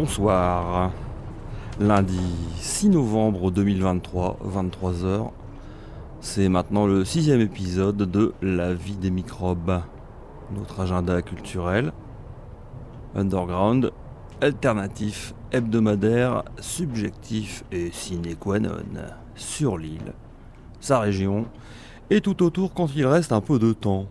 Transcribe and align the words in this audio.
Bonsoir. 0.00 0.92
Lundi 1.78 2.18
6 2.56 2.88
novembre 2.88 3.50
2023, 3.50 4.38
23h. 4.46 5.28
C'est 6.22 6.48
maintenant 6.48 6.86
le 6.86 7.04
sixième 7.04 7.42
épisode 7.42 7.98
de 7.98 8.32
La 8.40 8.72
vie 8.72 8.96
des 8.96 9.10
microbes. 9.10 9.82
Notre 10.56 10.80
agenda 10.80 11.20
culturel, 11.20 11.92
underground, 13.14 13.92
alternatif, 14.40 15.34
hebdomadaire, 15.52 16.44
subjectif 16.60 17.64
et 17.70 17.90
sine 17.90 18.34
qua 18.36 18.58
non. 18.58 18.70
Sur 19.34 19.76
l'île, 19.76 20.14
sa 20.80 21.00
région, 21.00 21.44
et 22.08 22.22
tout 22.22 22.42
autour 22.42 22.72
quand 22.72 22.88
il 22.96 23.04
reste 23.04 23.32
un 23.32 23.42
peu 23.42 23.58
de 23.58 23.74
temps. 23.74 24.06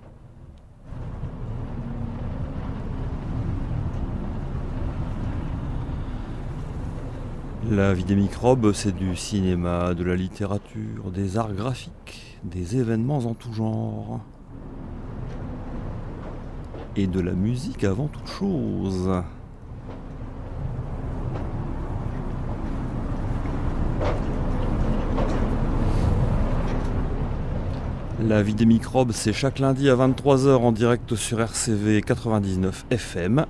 La 7.72 7.94
vie 7.94 8.04
des 8.04 8.16
microbes, 8.16 8.72
c'est 8.73 8.96
du 8.96 9.16
cinéma, 9.16 9.94
de 9.94 10.04
la 10.04 10.16
littérature, 10.16 11.12
des 11.14 11.38
arts 11.38 11.54
graphiques, 11.54 12.40
des 12.44 12.78
événements 12.78 13.20
en 13.20 13.36
tout 13.36 13.53
genre. 13.53 14.22
Et 16.95 17.06
de 17.06 17.20
la 17.20 17.34
musique 17.34 17.84
avant 17.84 18.08
toute 18.08 18.28
chose. 18.28 19.11
La 28.20 28.42
vie 28.42 28.56
des 28.56 28.66
microbes, 28.66 29.11
c'est 29.11 29.31
chaque 29.31 29.59
lundi 29.59 29.92
à 29.92 29.95
23h 29.95 30.56
en 30.56 30.72
direct 30.72 31.14
sur 31.14 31.39
RCV 31.39 32.02
99 32.02 32.88
FM 32.89 33.45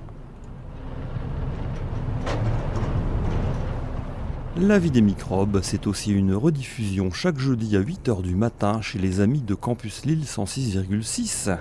La 4.60 4.78
vie 4.78 4.90
des 4.90 5.00
microbes, 5.00 5.60
c'est 5.62 5.86
aussi 5.86 6.12
une 6.12 6.34
rediffusion 6.34 7.10
chaque 7.10 7.38
jeudi 7.38 7.78
à 7.78 7.80
8h 7.80 8.20
du 8.20 8.34
matin 8.34 8.82
chez 8.82 8.98
les 8.98 9.20
amis 9.20 9.40
de 9.40 9.54
Campus 9.54 10.04
Lille 10.04 10.24
106,6. 10.24 11.56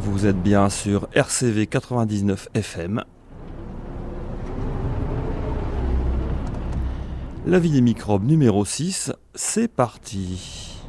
Vous 0.00 0.26
êtes 0.26 0.42
bien 0.42 0.68
sur 0.68 1.06
RCV 1.14 1.68
99 1.68 2.48
FM. 2.54 3.04
La 7.46 7.60
vie 7.60 7.70
des 7.70 7.80
microbes 7.80 8.24
numéro 8.24 8.64
6, 8.64 9.12
c'est 9.36 9.68
parti. 9.68 10.79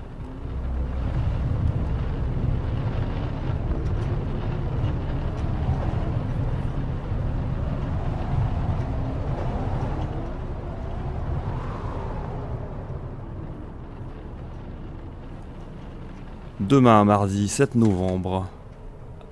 Demain, 16.72 17.04
mardi 17.04 17.50
7 17.50 17.76
novembre, 17.76 18.48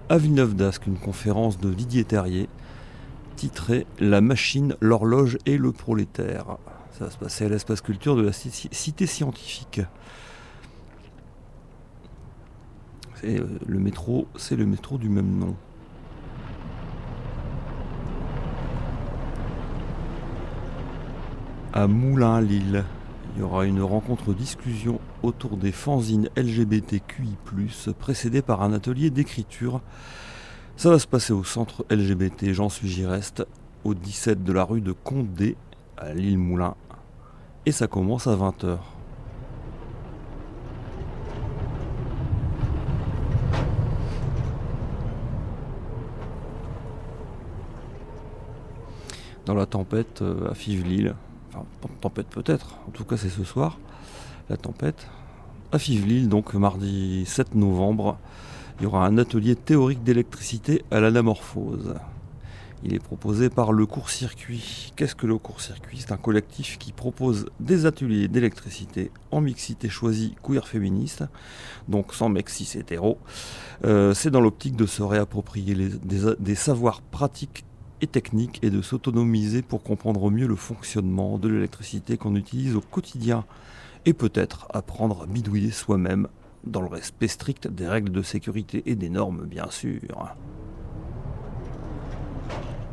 à 0.09 0.17
Villeneuve 0.17 0.55
d'Ascq, 0.55 0.87
une 0.87 0.97
conférence 0.97 1.57
de 1.57 1.73
Didier 1.73 2.03
Terrier 2.03 2.49
titrée 3.37 3.87
La 3.97 4.19
machine, 4.19 4.75
l'horloge 4.81 5.37
et 5.45 5.57
le 5.57 5.71
prolétaire. 5.71 6.57
Ça 6.91 7.05
va 7.05 7.11
se 7.11 7.17
passer 7.17 7.45
à 7.45 7.47
l'espace 7.47 7.79
culture 7.79 8.17
de 8.17 8.23
la 8.23 8.33
cité 8.33 9.07
scientifique. 9.07 9.79
Euh, 13.23 13.45
le 13.65 13.79
métro, 13.79 14.27
c'est 14.35 14.57
le 14.57 14.65
métro 14.65 14.97
du 14.97 15.07
même 15.07 15.37
nom. 15.37 15.55
À 21.71 21.87
Moulins-Lille. 21.87 22.83
Il 23.33 23.39
y 23.39 23.43
aura 23.43 23.63
une 23.63 23.81
rencontre 23.81 24.33
discussion 24.33 24.99
autour 25.23 25.57
des 25.57 25.71
fanzines 25.71 26.29
LGBTQI, 26.35 27.37
précédée 27.97 28.41
par 28.41 28.61
un 28.61 28.73
atelier 28.73 29.09
d'écriture. 29.09 29.81
Ça 30.77 30.89
va 30.89 30.99
se 30.99 31.07
passer 31.07 31.33
au 31.33 31.43
centre 31.43 31.85
LGBT 31.89 32.53
Jean 32.53 32.69
suis 32.69 33.05
reste, 33.05 33.45
au 33.83 33.93
17 33.93 34.43
de 34.43 34.53
la 34.53 34.63
rue 34.63 34.81
de 34.81 34.91
Condé, 34.91 35.57
à 35.97 36.13
l'île 36.13 36.37
Moulin. 36.37 36.75
Et 37.65 37.71
ça 37.71 37.87
commence 37.87 38.27
à 38.27 38.35
20h. 38.35 38.77
Dans 49.45 49.55
la 49.55 49.65
tempête 49.65 50.21
euh, 50.21 50.51
à 50.51 50.53
Fivelille, 50.53 51.13
Enfin, 51.53 51.65
tempête 52.01 52.27
peut-être, 52.27 52.77
en 52.87 52.91
tout 52.91 53.03
cas 53.03 53.17
c'est 53.17 53.29
ce 53.29 53.43
soir, 53.43 53.79
la 54.49 54.57
tempête. 54.57 55.07
À 55.71 55.79
Fivelille, 55.79 56.27
donc 56.27 56.53
mardi 56.55 57.23
7 57.25 57.55
novembre, 57.55 58.17
il 58.79 58.83
y 58.83 58.85
aura 58.87 59.05
un 59.05 59.17
atelier 59.17 59.55
théorique 59.55 60.03
d'électricité 60.03 60.83
à 60.89 60.99
l'anamorphose. 60.99 61.95
Il 62.83 62.93
est 62.93 62.99
proposé 62.99 63.49
par 63.49 63.73
le 63.73 63.85
court-circuit. 63.85 64.93
Qu'est-ce 64.95 65.13
que 65.13 65.27
le 65.27 65.37
court-circuit? 65.37 65.97
C'est 65.99 66.13
un 66.13 66.17
collectif 66.17 66.77
qui 66.77 66.93
propose 66.93 67.47
des 67.59 67.85
ateliers 67.85 68.29
d'électricité 68.29 69.11
en 69.31 69.41
mixité 69.41 69.89
choisie 69.89 70.35
queer 70.41 70.65
féministe, 70.65 71.25
donc 71.89 72.13
sans 72.13 72.29
mecs 72.29 72.49
cis 72.49 72.77
hétéro. 72.77 73.17
Euh, 73.83 74.13
c'est 74.13 74.31
dans 74.31 74.39
l'optique 74.39 74.77
de 74.77 74.85
se 74.85 75.03
réapproprier 75.03 75.75
des 75.75 76.55
savoirs 76.55 77.01
pratiques 77.01 77.65
et 78.01 78.07
technique 78.07 78.59
et 78.63 78.69
de 78.69 78.81
s'autonomiser 78.81 79.61
pour 79.61 79.83
comprendre 79.83 80.31
mieux 80.31 80.47
le 80.47 80.55
fonctionnement 80.55 81.37
de 81.37 81.49
l'électricité 81.49 82.17
qu'on 82.17 82.35
utilise 82.35 82.75
au 82.75 82.81
quotidien 82.81 83.43
et 84.05 84.13
peut-être 84.13 84.67
apprendre 84.73 85.23
à 85.23 85.25
bidouiller 85.25 85.71
soi-même 85.71 86.27
dans 86.65 86.81
le 86.81 86.87
respect 86.87 87.27
strict 87.27 87.67
des 87.67 87.87
règles 87.87 88.11
de 88.11 88.21
sécurité 88.21 88.83
et 88.85 88.95
des 88.95 89.09
normes 89.09 89.45
bien 89.45 89.69
sûr. 89.69 90.35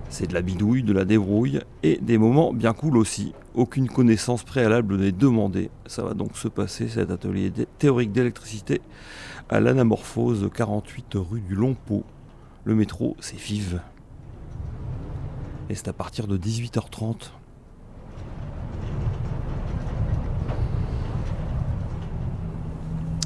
C'est 0.09 0.29
de 0.29 0.35
la 0.35 0.43
bidouille, 0.43 0.83
de 0.83 0.93
la 0.93 1.05
débrouille 1.05 1.61
et 1.83 1.99
des 1.99 2.17
moments 2.17 2.53
bien 2.53 2.73
cool 2.73 2.97
aussi. 2.97 3.35
Aucune 3.55 3.89
connaissance 3.89 4.45
préalable 4.45 4.97
n'est 4.97 5.13
demandée. 5.13 5.71
Ça 5.87 6.03
va 6.03 6.15
donc 6.15 6.37
se 6.37 6.49
passer 6.49 6.89
cet 6.89 7.11
atelier 7.11 7.53
théorique 7.79 8.13
d'électricité 8.13 8.81
à 9.49 9.61
l'anamorphose 9.61 10.49
48 10.55 11.15
rue 11.17 11.41
du 11.41 11.55
Long 11.55 11.75
Pot. 11.75 12.05
Le 12.65 12.75
métro, 12.75 13.17
c'est 13.21 13.39
vive. 13.39 13.81
Et 15.69 15.75
c'est 15.75 15.89
à 15.89 15.93
partir 15.93 16.27
de 16.27 16.39
18h30. 16.39 17.31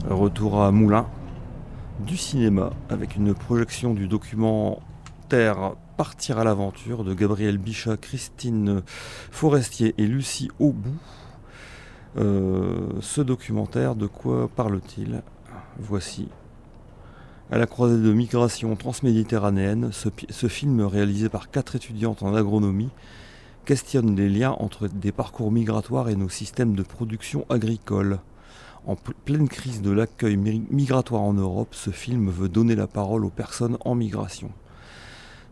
Retour 0.08 0.62
à 0.62 0.72
Moulins, 0.72 1.06
du 2.06 2.16
cinéma, 2.16 2.70
avec 2.88 3.16
une 3.16 3.34
projection 3.34 3.92
du 3.92 4.08
documentaire 4.08 5.74
Partir 5.96 6.38
à 6.38 6.44
l'aventure 6.44 7.04
de 7.04 7.12
Gabriel 7.12 7.58
Bichat, 7.58 7.96
Christine 7.98 8.82
Forestier 8.86 9.94
et 9.98 10.06
Lucie 10.06 10.50
Aubout. 10.58 10.96
Euh, 12.16 12.88
ce 13.00 13.20
documentaire, 13.20 13.94
de 13.94 14.06
quoi 14.06 14.48
parle-t-il? 14.48 15.22
Voici 15.78 16.28
à 17.50 17.58
la 17.58 17.66
croisée 17.66 18.00
de 18.00 18.12
migration 18.12 18.74
transméditerranéenne, 18.76 19.90
ce, 19.92 20.46
film 20.46 20.80
réalisé 20.82 21.28
par 21.28 21.50
quatre 21.50 21.76
étudiantes 21.76 22.22
en 22.22 22.34
agronomie 22.34 22.90
questionne 23.64 24.16
les 24.16 24.28
liens 24.28 24.56
entre 24.58 24.88
des 24.88 25.12
parcours 25.12 25.52
migratoires 25.52 26.08
et 26.08 26.16
nos 26.16 26.28
systèmes 26.28 26.74
de 26.74 26.82
production 26.82 27.44
agricole. 27.50 28.20
En 28.86 28.96
pleine 28.96 29.48
crise 29.48 29.82
de 29.82 29.90
l'accueil 29.90 30.36
migratoire 30.36 31.22
en 31.22 31.34
Europe, 31.34 31.74
ce 31.74 31.90
film 31.90 32.30
veut 32.30 32.48
donner 32.48 32.74
la 32.74 32.86
parole 32.86 33.24
aux 33.24 33.30
personnes 33.30 33.76
en 33.84 33.94
migration. 33.94 34.50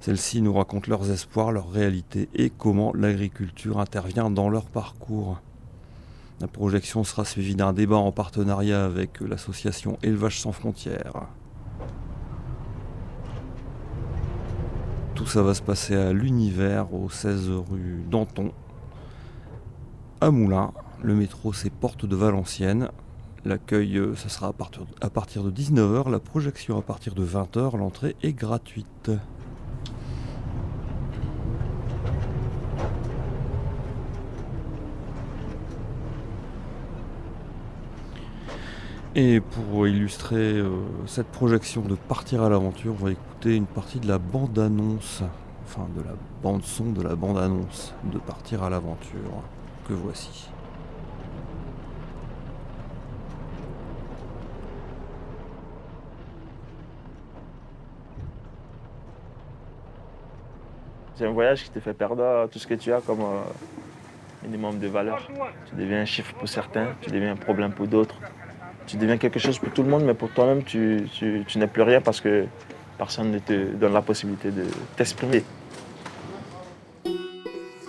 Celles-ci 0.00 0.40
nous 0.42 0.54
racontent 0.54 0.88
leurs 0.88 1.10
espoirs, 1.10 1.52
leurs 1.52 1.70
réalités 1.70 2.28
et 2.34 2.50
comment 2.50 2.92
l'agriculture 2.94 3.80
intervient 3.80 4.30
dans 4.30 4.48
leur 4.48 4.64
parcours. 4.66 5.40
La 6.40 6.46
projection 6.46 7.04
sera 7.04 7.25
suivie 7.25 7.56
d'un 7.56 7.72
débat 7.72 7.96
en 7.96 8.12
partenariat 8.12 8.84
avec 8.84 9.20
l'association 9.20 9.98
Élevage 10.02 10.40
sans 10.40 10.52
frontières. 10.52 11.26
Tout 15.16 15.26
ça 15.26 15.42
va 15.42 15.52
se 15.52 15.62
passer 15.62 15.96
à 15.96 16.12
l'univers, 16.12 16.94
au 16.94 17.10
16 17.10 17.50
rue 17.69 18.04
Danton, 18.08 18.52
à 20.20 20.30
Moulins. 20.30 20.72
Le 21.02 21.14
métro, 21.16 21.52
c'est 21.52 21.70
Porte 21.70 22.06
de 22.06 22.14
Valenciennes. 22.14 22.88
L'accueil, 23.44 23.99
euh, 23.99 24.17
ça 24.17 24.29
sera 24.29 24.49
à 24.49 24.52
partir, 24.52 24.82
à 25.00 25.11
partir 25.11 25.44
de 25.44 25.50
19h, 25.50 26.11
la 26.11 26.19
projection 26.19 26.76
à 26.79 26.82
partir 26.82 27.14
de 27.14 27.25
20h, 27.25 27.76
l'entrée 27.76 28.17
est 28.23 28.32
gratuite. 28.32 29.12
Et 39.14 39.40
pour 39.40 39.88
illustrer 39.88 40.58
euh, 40.58 40.70
cette 41.06 41.29
projection 41.29 41.82
de 41.82 41.94
Partir 41.94 42.43
à 42.43 42.49
l'aventure, 42.49 42.94
on 43.00 43.05
va 43.05 43.11
écouter 43.12 43.56
une 43.56 43.67
partie 43.67 43.99
de 44.00 44.06
la 44.06 44.19
bande-annonce, 44.19 45.23
enfin 45.64 45.87
de 45.96 46.02
la 46.02 46.14
bande-son 46.43 46.93
de 46.93 47.02
la 47.02 47.17
bande-annonce 47.17 47.94
de 48.12 48.19
Partir 48.19 48.62
à 48.62 48.70
l'aventure, 48.70 49.43
que 49.88 49.94
voici. 49.94 50.50
C'est 61.19 61.26
un 61.26 61.32
voyage 61.32 61.65
qui 61.65 61.70
te 61.70 61.81
fait 61.81 61.94
perdre 61.94 62.49
tout 62.53 62.61
ce 62.61 62.67
que 62.69 62.75
tu 62.75 62.93
as 62.93 63.00
comme 63.00 63.23
euh, 63.23 64.44
minimum 64.44 64.79
de 64.79 64.87
valeur. 64.87 65.29
Tu 65.69 65.75
deviens 65.75 66.03
un 66.03 66.05
chiffre 66.05 66.32
pour 66.35 66.49
certains, 66.49 66.94
tu 67.00 67.11
deviens 67.11 67.32
un 67.32 67.37
problème 67.37 67.73
pour 67.73 67.88
d'autres. 67.88 68.15
Tu 68.87 68.97
deviens 68.97 69.17
quelque 69.17 69.41
chose 69.41 69.59
pour 69.59 69.73
tout 69.73 69.82
le 69.82 69.88
monde, 69.88 70.05
mais 70.05 70.15
pour 70.15 70.31
toi-même, 70.31 70.62
tu, 70.62 71.09
n'es 71.56 71.67
plus 71.67 71.82
rien 71.82 72.00
parce 72.00 72.20
que 72.20 72.44
personne 72.97 73.32
ne 73.32 73.41
te 73.41 73.53
donne 73.75 73.94
la 73.94 74.03
possibilité 74.03 74.53
de 74.53 74.62
t'exprimer. 74.94 75.43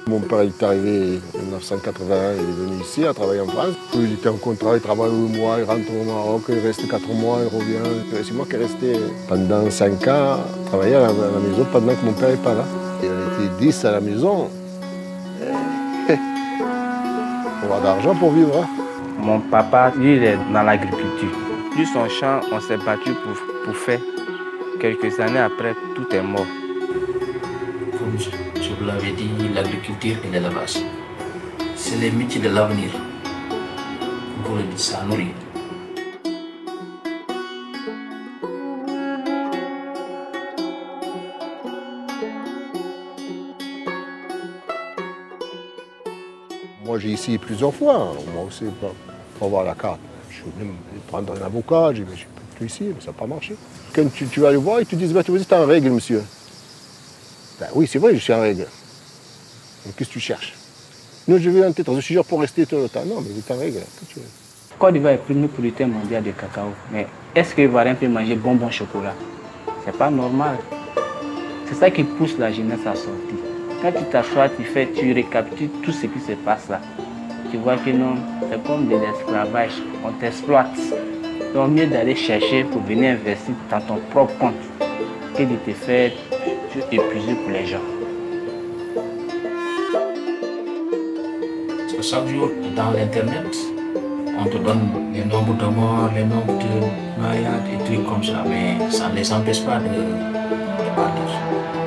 Mon 0.07 0.21
père 0.21 0.41
est 0.41 0.63
arrivé 0.63 1.19
en 1.35 1.43
1981, 1.43 2.33
il 2.33 2.39
est 2.39 2.41
venu 2.41 2.81
ici 2.81 3.05
à 3.05 3.13
travailler 3.13 3.41
en 3.41 3.47
France. 3.47 3.75
Il 3.93 4.13
était 4.13 4.29
en 4.29 4.37
contrat, 4.37 4.73
il 4.73 4.81
travaille 4.81 5.11
8 5.11 5.37
mois, 5.37 5.57
il 5.59 5.65
rentre 5.65 5.91
au 5.91 6.03
Maroc, 6.03 6.41
il 6.49 6.57
reste 6.57 6.89
4 6.89 7.07
mois, 7.13 7.41
il 7.43 7.55
revient. 7.55 8.23
C'est 8.23 8.33
moi 8.33 8.47
qui 8.49 8.55
est 8.55 8.57
resté 8.57 8.93
pendant 9.27 9.69
5 9.69 10.07
ans, 10.07 10.37
travailler 10.65 10.95
à 10.95 11.01
la, 11.01 11.09
maison 11.09 11.63
pendant 11.71 11.93
que 11.93 12.03
mon 12.03 12.13
père 12.13 12.29
n'est 12.29 12.37
pas 12.37 12.55
là. 12.55 12.65
Il 13.39 13.45
était 13.45 13.55
10 13.65 13.85
à 13.85 13.91
la 13.91 14.01
maison. 14.01 14.49
On 16.09 17.73
a 17.73 17.79
d'argent 17.81 18.15
pour 18.15 18.31
vivre. 18.31 18.63
Hein. 18.63 18.67
Mon 19.19 19.39
papa, 19.39 19.93
il 19.97 20.23
est 20.23 20.37
dans 20.51 20.63
l'agriculture. 20.63 21.29
Plus 21.71 21.85
son 21.85 22.09
champ, 22.09 22.41
on 22.51 22.59
s'est 22.59 22.77
battu 22.77 23.11
pour, 23.11 23.37
pour 23.65 23.75
faire. 23.75 23.99
Quelques 24.79 25.19
années 25.19 25.39
après, 25.39 25.73
tout 25.95 26.13
est 26.13 26.21
mort. 26.21 26.45
Comme 27.97 28.17
je, 28.17 28.29
vous 28.79 28.85
l'avais 28.85 29.11
dit, 29.11 29.29
l'agriculture 29.53 30.17
et 30.25 30.31
l'élevage, 30.33 30.77
c'est 31.75 31.97
les 31.97 32.11
métiers 32.11 32.41
de 32.41 32.49
l'avenir. 32.49 32.91
Pour 34.43 34.55
le 34.55 34.63
dire, 34.63 34.79
ça 34.79 35.03
nourrit. 35.03 35.33
J'ai 46.99 47.11
essayé 47.11 47.37
plusieurs 47.37 47.73
fois, 47.73 48.13
moi 48.33 48.45
aussi, 48.47 48.65
pour, 48.79 49.47
avoir 49.47 49.63
la 49.63 49.73
carte. 49.73 49.99
Je 50.29 50.43
voulais 50.43 50.71
prendre 51.07 51.33
un 51.33 51.45
avocat, 51.45 51.93
je 51.93 52.03
ne 52.03 52.15
suis 52.15 52.27
plus 52.55 52.67
ici, 52.67 52.83
mais 52.83 53.01
ça 53.01 53.07
n'a 53.07 53.13
pas 53.13 53.27
marché. 53.27 53.55
Quand 53.93 54.05
tu, 54.13 54.39
vas 54.39 54.49
aller 54.49 54.57
voir, 54.57 54.79
ils 54.81 54.85
te 54.85 54.95
disent, 54.95 55.13
bah, 55.13 55.23
tu 55.23 55.35
es 55.35 55.53
en 55.53 55.65
règle, 55.65 55.89
monsieur. 55.89 56.23
Ben, 57.59 57.67
oui, 57.73 57.87
c'est 57.87 57.99
vrai, 57.99 58.13
je 58.15 58.19
suis 58.19 58.33
en 58.33 58.41
règle. 58.41 58.67
qu'est-ce 59.97 60.09
que 60.09 60.13
tu 60.13 60.19
cherches? 60.19 60.53
Non, 61.27 61.37
je 61.37 61.49
vais 61.49 61.65
en 61.65 61.71
tête, 61.71 61.87
je 61.93 61.99
suis 62.01 62.15
genre 62.15 62.25
pour 62.25 62.41
rester 62.41 62.65
tout 62.65 62.77
le 62.77 62.89
temps. 62.89 63.05
Non, 63.05 63.21
mais 63.21 63.29
tu 63.29 63.51
es 63.51 63.55
en 63.55 63.59
règle. 63.59 63.79
Côte 64.77 64.93
d'Ivoire 64.93 65.13
est 65.13 65.17
premier 65.17 65.47
producteur 65.47 65.87
mondial 65.87 66.23
de 66.23 66.31
cacao. 66.31 66.69
Mais 66.91 67.05
est-ce 67.35 67.53
que 67.53 67.61
les 67.61 67.67
Ivoiriens 67.67 67.95
peuvent 67.95 68.09
manger 68.09 68.35
bonbon 68.35 68.71
chocolat? 68.71 69.13
C'est 69.85 69.97
pas 69.97 70.09
normal. 70.09 70.57
C'est 71.67 71.75
ça 71.75 71.91
qui 71.91 72.03
pousse 72.03 72.37
la 72.37 72.51
jeunesse 72.51 72.79
à 72.85 72.95
sortir. 72.95 73.38
Quand 73.81 73.91
tu 73.91 74.03
t'assois, 74.11 74.49
tu 74.49 74.63
fais, 74.63 74.89
tu 74.93 75.13
récapitules 75.13 75.69
tout 75.83 75.91
ce 75.91 76.07
qui 76.07 76.19
se 76.19 76.33
passe 76.33 76.67
là. 76.69 76.81
Tu 77.49 77.57
vois 77.57 77.77
que 77.77 77.89
non, 77.91 78.15
c'est 78.49 78.61
comme 78.63 78.87
de 78.87 78.95
l'esclavage, 78.95 79.81
on 80.03 80.11
t'exploite. 80.11 80.77
Donc 81.53 81.71
mieux 81.71 81.87
d'aller 81.87 82.15
chercher 82.15 82.65
pour 82.65 82.81
venir 82.81 83.11
investir 83.11 83.55
dans 83.71 83.81
ton 83.81 83.99
propre 84.11 84.37
compte 84.37 84.53
que 85.35 85.43
de 85.43 85.55
te 85.65 85.71
faire 85.71 86.11
épuiser 86.91 87.35
pour 87.35 87.51
les 87.51 87.65
gens. 87.65 87.79
chaque 92.01 92.27
jour, 92.27 92.49
dans 92.75 92.91
l'Internet, 92.91 93.55
on 94.39 94.45
te 94.45 94.57
donne 94.57 95.11
les 95.13 95.25
nombres 95.25 95.53
de 95.53 95.65
morts, 95.65 96.09
les 96.15 96.23
nombres 96.23 96.57
de 96.57 97.21
noyades 97.21 97.67
et 97.73 97.83
trucs 97.83 98.05
comme 98.07 98.23
ça, 98.23 98.43
mais 98.47 98.89
ça 98.89 99.09
ne 99.09 99.15
les 99.15 99.31
empêche 99.33 99.63
pas 99.65 99.79
de, 99.79 99.89
de. 99.89 101.78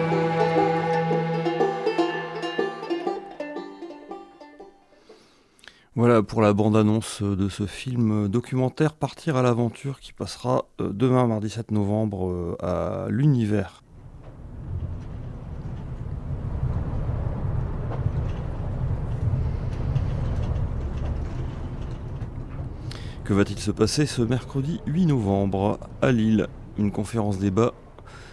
Voilà 6.04 6.20
pour 6.20 6.42
la 6.42 6.52
bande-annonce 6.52 7.22
de 7.22 7.48
ce 7.48 7.64
film 7.64 8.26
documentaire 8.26 8.92
Partir 8.92 9.36
à 9.36 9.42
l'aventure 9.42 10.00
qui 10.00 10.12
passera 10.12 10.64
euh, 10.80 10.90
demain 10.92 11.28
mardi 11.28 11.48
7 11.48 11.70
novembre 11.70 12.28
euh, 12.28 12.56
à 12.58 13.06
l'univers. 13.08 13.84
Que 23.22 23.32
va-t-il 23.32 23.60
se 23.60 23.70
passer 23.70 24.04
ce 24.06 24.22
mercredi 24.22 24.80
8 24.86 25.06
novembre 25.06 25.78
à 26.00 26.10
Lille? 26.10 26.48
Une 26.78 26.90
conférence 26.90 27.38
débat 27.38 27.74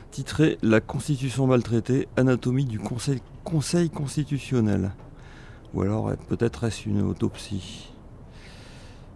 titrée 0.09 0.57
La 0.63 0.81
Constitution 0.81 1.45
maltraitée, 1.45 2.07
anatomie 2.17 2.65
du 2.65 2.79
Conseil, 2.79 3.21
conseil 3.43 3.91
constitutionnel. 3.91 4.89
Ou 5.73 5.81
alors 5.81 6.11
peut-être 6.27 6.63
est-ce 6.63 6.89
une 6.89 7.01
autopsie. 7.01 7.89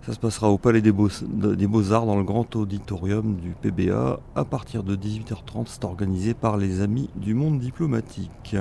Ça 0.05 0.11
se 0.11 0.19
passera 0.19 0.49
au 0.49 0.57
Palais 0.57 0.81
des 0.81 0.91
Beaux-Arts 0.91 2.05
dans 2.05 2.17
le 2.17 2.25
grand 2.25 2.55
auditorium 2.57 3.37
du 3.37 3.51
PBA 3.51 4.19
à 4.35 4.43
partir 4.43 4.83
de 4.83 4.97
18h30. 4.97 5.63
C'est 5.67 5.85
organisé 5.85 6.33
par 6.33 6.57
les 6.57 6.81
Amis 6.81 7.09
du 7.15 7.33
Monde 7.33 7.59
Diplomatique. 7.59 8.57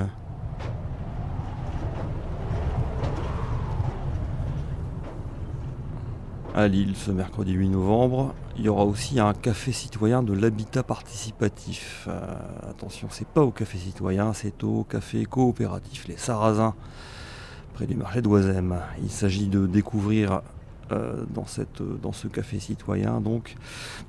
À 6.55 6.67
Lille, 6.67 6.95
ce 6.95 7.11
mercredi 7.11 7.51
8 7.51 7.69
novembre, 7.69 8.33
il 8.57 8.63
y 8.63 8.69
aura 8.69 8.85
aussi 8.85 9.19
un 9.19 9.33
café 9.33 9.71
citoyen 9.71 10.23
de 10.23 10.33
l'habitat 10.33 10.83
participatif. 10.83 12.07
Euh, 12.07 12.21
attention, 12.69 13.07
c'est 13.11 13.27
pas 13.27 13.41
au 13.41 13.51
café 13.51 13.77
citoyen, 13.77 14.33
c'est 14.33 14.63
au 14.63 14.83
café 14.83 15.25
coopératif 15.25 16.07
Les 16.07 16.15
Sarrasins 16.15 16.75
près 17.73 17.87
du 17.87 17.95
marché 17.95 18.21
d'Oisem. 18.21 18.79
Il 19.01 19.09
s'agit 19.09 19.47
de 19.47 19.67
découvrir 19.67 20.41
euh, 20.91 21.23
dans, 21.33 21.45
cette, 21.45 21.81
dans 22.01 22.11
ce 22.11 22.27
café 22.27 22.59
citoyen, 22.59 23.19
donc, 23.19 23.55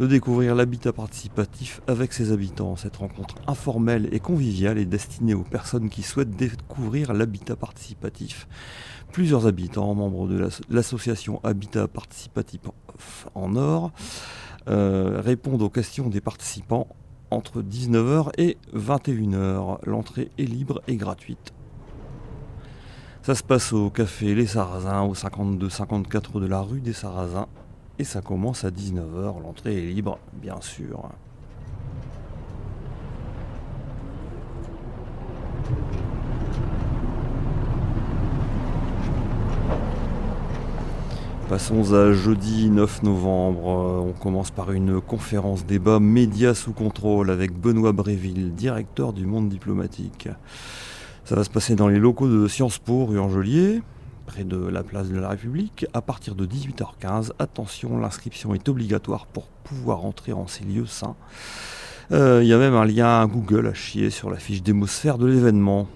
de 0.01 0.07
découvrir 0.07 0.55
l'habitat 0.55 0.93
participatif 0.93 1.81
avec 1.87 2.13
ses 2.13 2.33
habitants. 2.33 2.77
Cette 2.77 2.97
rencontre 2.97 3.37
informelle 3.47 4.09
et 4.13 4.21
conviviale 4.21 4.79
est 4.79 4.85
destinée 4.85 5.35
aux 5.35 5.45
personnes 5.45 5.89
qui 5.89 6.03
souhaitent 6.03 6.37
découvrir 6.37 7.13
l'habitat 7.15 7.57
participatif. 7.57 8.47
Plusieurs 9.13 9.47
habitants, 9.47 9.95
membres 9.95 10.29
de 10.29 10.49
l'association 10.69 11.41
Habitat 11.45 11.89
Participatif 11.89 12.61
en 13.35 13.57
Or, 13.57 13.93
euh, 14.69 15.21
répondent 15.23 15.63
aux 15.63 15.71
questions 15.71 16.09
des 16.09 16.21
participants 16.21 16.89
entre 17.31 17.63
19h 17.63 18.31
et 18.37 18.57
21h. 18.75 19.79
L'entrée 19.87 20.31
est 20.39 20.45
libre 20.45 20.83
et 20.89 20.97
gratuite. 20.97 21.55
Ça 23.25 23.35
se 23.35 23.43
passe 23.43 23.73
au 23.73 23.89
café 23.89 24.35
Les 24.35 24.47
Sarrasins, 24.47 25.01
au 25.01 25.15
52-54 25.15 26.43
de 26.43 26.47
la 26.47 26.61
rue 26.61 26.83
des 26.83 26.93
Sarrasins. 26.93 27.47
Et 27.99 28.05
ça 28.05 28.21
commence 28.21 28.67
à 28.67 28.71
19h. 28.71 29.43
L'entrée 29.43 29.79
est 29.79 29.93
libre, 29.95 30.19
bien 30.35 30.61
sûr. 30.61 31.09
Passons 41.49 41.95
à 41.95 42.13
jeudi 42.13 42.69
9 42.69 43.05
novembre. 43.05 44.05
On 44.07 44.13
commence 44.13 44.51
par 44.51 44.71
une 44.71 45.01
conférence 45.01 45.65
débat 45.65 45.99
médias 45.99 46.53
sous 46.53 46.75
contrôle 46.75 47.31
avec 47.31 47.59
Benoît 47.59 47.93
Bréville, 47.93 48.55
directeur 48.55 49.15
du 49.15 49.25
monde 49.25 49.49
diplomatique. 49.49 50.29
Ça 51.25 51.37
va 51.37 51.43
se 51.43 51.49
passer 51.49 51.75
dans 51.75 51.89
les 51.89 51.99
locaux 51.99 52.29
de 52.29 52.47
Sciences 52.47 52.79
Po, 52.79 53.07
rue 53.07 53.19
Angelier, 53.19 53.81
près 54.27 54.45
de 54.45 54.59
la 54.59 54.83
place 54.83 55.09
de 55.09 55.19
la 55.19 55.31
République, 55.31 55.87
à 55.95 56.03
partir 56.03 56.35
de 56.35 56.45
18h15. 56.45 57.31
Attention, 57.39 57.97
l'inscription 57.97 58.55
est 58.55 58.69
obligatoire 58.69 59.25
pour 59.25 59.47
pouvoir 59.47 60.05
entrer 60.05 60.35
en 60.35 60.47
ces 60.47 60.65
lieux 60.65 60.85
saints. 60.85 61.17
Euh, 62.13 62.41
il 62.43 62.49
y 62.49 62.53
a 62.53 62.59
même 62.59 62.75
un 62.75 62.85
lien 62.85 63.27
Google 63.27 63.69
à 63.69 63.73
chier 63.73 64.11
sur 64.11 64.29
la 64.29 64.37
fiche 64.37 64.63
démosphère 64.63 65.17
de 65.17 65.27
l'événement. 65.27 65.89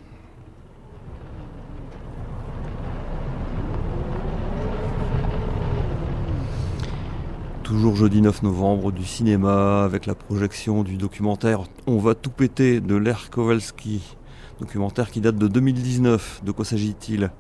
Toujours 7.65 7.97
jeudi 7.97 8.23
9 8.23 8.45
novembre 8.45 8.93
du 8.93 9.05
cinéma 9.05 9.85
avec 9.85 10.07
la 10.07 10.15
projection 10.15 10.85
du 10.85 10.97
documentaire 10.97 11.65
On 11.87 11.99
va 11.99 12.15
tout 12.15 12.31
péter 12.31 12.81
de 12.81 12.97
l'air 12.97 13.29
Kowalski 13.29 14.17
Documentaire 14.61 15.11
qui 15.11 15.21
date 15.21 15.37
de 15.37 15.47
2019. 15.47 16.43
De 16.45 16.51
quoi 16.51 16.65
s'agit-il? 16.65 17.31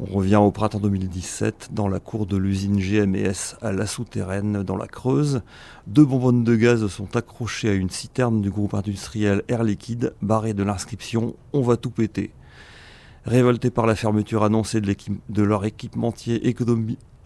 On 0.00 0.06
revient 0.06 0.36
au 0.36 0.50
printemps 0.50 0.80
2017 0.80 1.70
dans 1.72 1.88
la 1.88 2.00
cour 2.00 2.26
de 2.26 2.36
l'usine 2.36 2.78
GMS 2.78 3.56
à 3.62 3.72
La 3.72 3.86
Souterraine 3.86 4.62
dans 4.62 4.76
la 4.76 4.86
Creuse. 4.86 5.42
Deux 5.86 6.04
bonbonnes 6.04 6.44
de 6.44 6.54
gaz 6.56 6.86
sont 6.88 7.16
accrochées 7.16 7.68
à 7.68 7.74
une 7.74 7.90
citerne 7.90 8.40
du 8.40 8.50
groupe 8.50 8.74
industriel 8.74 9.42
Air 9.48 9.64
Liquide 9.64 10.14
barrée 10.22 10.54
de 10.54 10.62
l'inscription 10.62 11.34
On 11.52 11.62
va 11.62 11.76
tout 11.76 11.90
péter. 11.90 12.32
Révoltés 13.24 13.70
par 13.70 13.86
la 13.86 13.94
fermeture 13.94 14.44
annoncée 14.44 14.80
de, 14.80 15.42
leur 15.42 15.64
équipementier 15.64 16.42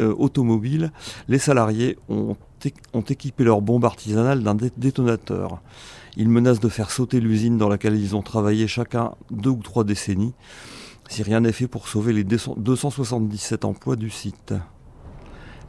euh, 0.01 0.15
automobile, 0.17 0.93
les 1.27 1.39
salariés 1.39 1.99
ont, 2.09 2.37
équipé 3.09 3.45
leur 3.45 3.61
bombe 3.61 3.85
artisanale 3.85 4.43
d'un 4.43 4.57
détonateur. 4.77 5.61
Ils 6.19 6.29
menacent 6.29 6.61
de 6.61 6.69
faire 6.69 6.91
sauter 6.91 7.21
l'usine 7.21 7.59
dans 7.59 7.69
laquelle 7.69 7.95
ils 7.95 8.17
ont 8.17 8.23
travaillé 8.23 8.67
chacun 8.67 9.13
deux 9.31 9.51
ou 9.51 9.63
trois 9.63 9.85
décennies 9.85 10.35
si 11.09 11.23
rien 11.23 11.41
n'est 11.41 11.53
fait 11.53 11.69
pour 11.69 11.89
sauver 11.89 12.13
les 12.13 12.25
277 12.25 13.65
emplois 13.65 13.97
du 13.97 14.11
site. 14.11 14.53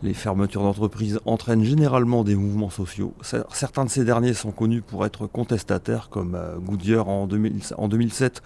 Les 0.01 0.13
fermetures 0.13 0.63
d'entreprises 0.63 1.19
entraînent 1.25 1.63
généralement 1.63 2.23
des 2.23 2.35
mouvements 2.35 2.69
sociaux. 2.69 3.13
Certains 3.21 3.85
de 3.85 3.89
ces 3.89 4.05
derniers 4.05 4.33
sont 4.33 4.51
connus 4.51 4.81
pour 4.81 5.05
être 5.05 5.27
contestataires, 5.27 6.09
comme 6.09 6.35
euh, 6.35 6.57
Goodyear 6.57 7.07
en, 7.07 7.27
2007 7.27 8.41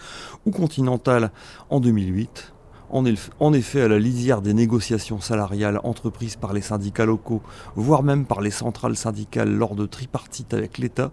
ou 0.46 0.52
Continental 0.52 1.32
en 1.70 1.80
2008. 1.80 2.53
En 2.94 3.54
effet, 3.54 3.82
à 3.82 3.88
la 3.88 3.98
lisière 3.98 4.44
des 4.44 4.54
négociations 4.54 5.20
salariales 5.20 5.80
entreprises 5.84 6.36
par 6.36 6.54
les 6.54 6.62
syndicats 6.62 7.06
locaux, 7.06 7.42
voire 7.76 8.04
même 8.04 8.26
par 8.26 8.40
les 8.40 8.52
centrales 8.52 8.96
syndicales 8.96 9.52
lors 9.52 9.74
de 9.74 9.88
tripartites 9.88 10.54
avec 10.54 10.78
l'État, 10.78 11.12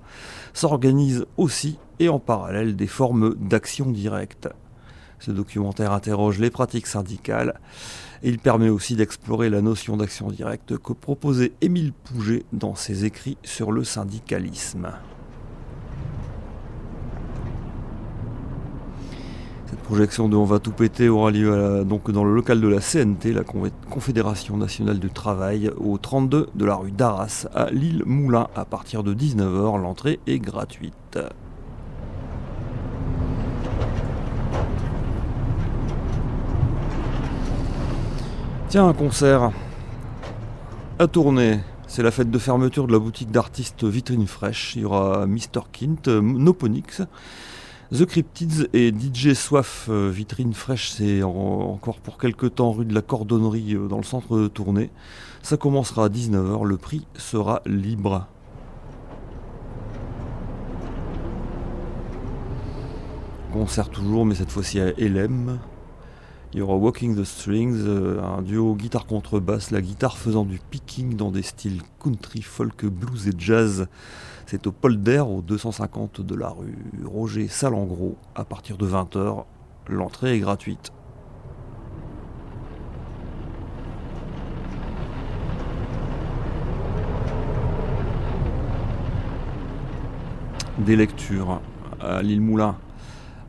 s'organisent 0.52 1.24
aussi 1.38 1.78
et 1.98 2.10
en 2.10 2.18
parallèle 2.18 2.76
des 2.76 2.86
formes 2.86 3.34
d'action 3.34 3.90
directe. 3.90 4.46
Ce 5.20 5.30
documentaire 5.30 5.92
interroge 5.92 6.38
les 6.38 6.50
pratiques 6.50 6.86
syndicales 6.86 7.58
et 8.22 8.28
il 8.28 8.38
permet 8.38 8.68
aussi 8.68 8.94
d'explorer 8.94 9.48
la 9.48 9.62
notion 9.62 9.96
d'action 9.96 10.30
directe 10.30 10.76
que 10.76 10.92
proposait 10.92 11.52
Émile 11.62 11.94
Pouget 11.94 12.44
dans 12.52 12.74
ses 12.74 13.06
écrits 13.06 13.38
sur 13.42 13.72
le 13.72 13.84
syndicalisme. 13.84 14.92
Cette 19.70 19.78
projection 19.82 20.28
de 20.28 20.34
On 20.34 20.44
va 20.44 20.58
tout 20.58 20.72
péter 20.72 21.08
aura 21.08 21.30
lieu 21.30 21.84
donc 21.84 22.10
dans 22.10 22.24
le 22.24 22.34
local 22.34 22.60
de 22.60 22.66
la 22.66 22.80
CNT, 22.80 23.32
la 23.32 23.44
Confédération 23.44 24.56
nationale 24.56 24.98
du 24.98 25.10
travail, 25.10 25.70
au 25.76 25.96
32 25.96 26.48
de 26.52 26.64
la 26.64 26.74
rue 26.74 26.90
d'Arras 26.90 27.46
à 27.54 27.70
Lille 27.70 28.02
Moulin 28.04 28.48
à 28.56 28.64
partir 28.64 29.04
de 29.04 29.14
19h. 29.14 29.80
L'entrée 29.80 30.18
est 30.26 30.40
gratuite. 30.40 31.20
Tiens, 38.70 38.88
un 38.88 38.92
concert 38.92 39.52
à 40.98 41.06
tourner. 41.06 41.60
C'est 41.86 42.02
la 42.02 42.10
fête 42.10 42.30
de 42.32 42.38
fermeture 42.40 42.88
de 42.88 42.92
la 42.92 42.98
boutique 42.98 43.30
d'artistes 43.30 43.84
Vitrine 43.84 44.26
Fraîche. 44.26 44.74
Il 44.74 44.82
y 44.82 44.84
aura 44.84 45.26
Mr. 45.26 45.62
Kint, 45.72 46.08
Noponix, 46.08 47.02
The 47.92 48.04
Cryptids 48.04 48.68
et 48.72 48.92
DJ 48.92 49.32
Soif. 49.34 49.88
Euh, 49.90 50.10
Vitrine 50.14 50.54
Fraîche, 50.54 50.90
c'est 50.90 51.24
encore 51.24 51.98
pour 51.98 52.18
quelques 52.18 52.54
temps 52.54 52.70
rue 52.70 52.84
de 52.84 52.94
la 52.94 53.02
Cordonnerie 53.02 53.74
euh, 53.74 53.88
dans 53.88 53.96
le 53.96 54.04
centre 54.04 54.38
de 54.38 54.46
tournée. 54.46 54.90
Ça 55.42 55.56
commencera 55.56 56.04
à 56.04 56.08
19h. 56.08 56.64
Le 56.64 56.76
prix 56.76 57.04
sera 57.16 57.62
libre. 57.66 58.28
Concert 63.52 63.88
toujours, 63.88 64.24
mais 64.24 64.36
cette 64.36 64.52
fois-ci 64.52 64.78
à 64.78 64.96
Elem. 64.96 65.58
Il 66.52 66.60
y 66.60 66.62
aura 66.62 66.76
Walking 66.76 67.16
the 67.16 67.24
Strings, 67.24 67.74
euh, 67.74 68.22
un 68.22 68.42
duo 68.42 68.76
guitare-contrebasse, 68.76 69.72
la 69.72 69.80
guitare 69.80 70.16
faisant 70.16 70.44
du 70.44 70.60
picking 70.70 71.16
dans 71.16 71.32
des 71.32 71.42
styles 71.42 71.82
country, 72.00 72.42
folk, 72.42 72.86
blues 72.86 73.26
et 73.26 73.34
jazz. 73.36 73.88
C'est 74.50 74.66
au 74.66 74.72
Polder, 74.72 75.20
au 75.20 75.42
250 75.42 76.22
de 76.22 76.34
la 76.34 76.48
rue 76.48 76.74
Roger 77.04 77.46
Salengro, 77.46 78.16
à 78.34 78.44
partir 78.44 78.76
de 78.78 78.84
20h. 78.84 79.44
L'entrée 79.88 80.34
est 80.34 80.40
gratuite. 80.40 80.90
Des 90.78 90.96
lectures 90.96 91.60
à 92.00 92.20
l'île 92.20 92.40
Moulin. 92.40 92.74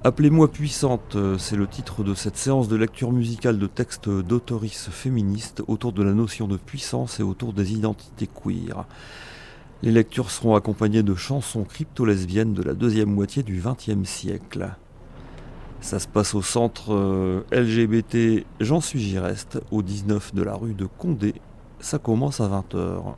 Appelez-moi 0.03 0.51
puissante, 0.51 1.17
c'est 1.39 1.55
le 1.55 1.65
titre 1.65 2.03
de 2.03 2.13
cette 2.13 2.37
séance 2.37 2.67
de 2.67 2.75
lecture 2.75 3.11
musicale 3.11 3.57
de 3.57 3.65
textes 3.65 4.07
d'autoristes 4.07 4.91
féministes 4.91 5.63
autour 5.67 5.93
de 5.93 6.03
la 6.03 6.13
notion 6.13 6.47
de 6.47 6.57
puissance 6.57 7.19
et 7.19 7.23
autour 7.23 7.53
des 7.53 7.73
identités 7.73 8.27
queer. 8.27 8.85
Les 9.83 9.91
lectures 9.91 10.29
seront 10.29 10.55
accompagnées 10.55 11.03
de 11.03 11.15
chansons 11.15 11.63
crypto-lesbiennes 11.63 12.53
de 12.53 12.61
la 12.61 12.73
deuxième 12.73 13.09
moitié 13.09 13.41
du 13.41 13.61
XXe 13.61 14.07
siècle. 14.07 14.69
Ça 15.79 15.99
se 15.99 16.07
passe 16.07 16.35
au 16.35 16.43
centre 16.43 16.93
euh, 16.93 17.43
LGBT 17.51 18.45
Jean 18.59 18.81
suis 18.81 18.99
Gireste, 18.99 19.59
au 19.71 19.81
19 19.81 20.35
de 20.35 20.43
la 20.43 20.53
rue 20.53 20.75
de 20.75 20.85
Condé. 20.85 21.33
Ça 21.79 21.97
commence 21.97 22.39
à 22.39 22.47
20h. 22.47 23.15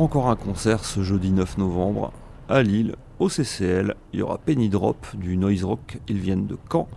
encore 0.00 0.30
un 0.30 0.36
concert 0.36 0.84
ce 0.84 1.02
jeudi 1.02 1.30
9 1.30 1.58
novembre 1.58 2.12
à 2.48 2.62
Lille, 2.62 2.96
au 3.20 3.28
CCL. 3.28 3.94
Il 4.12 4.18
y 4.18 4.22
aura 4.22 4.38
Penny 4.38 4.68
Drop 4.68 5.06
du 5.14 5.36
Noise 5.36 5.64
Rock, 5.64 5.98
ils 6.08 6.18
viennent 6.18 6.46
de 6.46 6.56
Caen. 6.70 6.88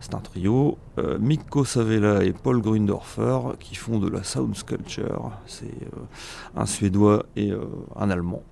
C'est 0.00 0.14
un 0.14 0.20
trio. 0.20 0.78
Euh, 0.98 1.18
Mikko 1.18 1.64
Savela 1.64 2.24
et 2.24 2.32
Paul 2.32 2.60
Grundorfer 2.60 3.56
qui 3.60 3.76
font 3.76 3.98
de 3.98 4.08
la 4.08 4.24
sound 4.24 4.56
sculpture. 4.56 5.30
C'est 5.46 5.66
euh, 5.66 6.56
un 6.56 6.66
Suédois 6.66 7.26
et 7.36 7.52
euh, 7.52 7.66
un 7.94 8.10
Allemand. 8.10 8.42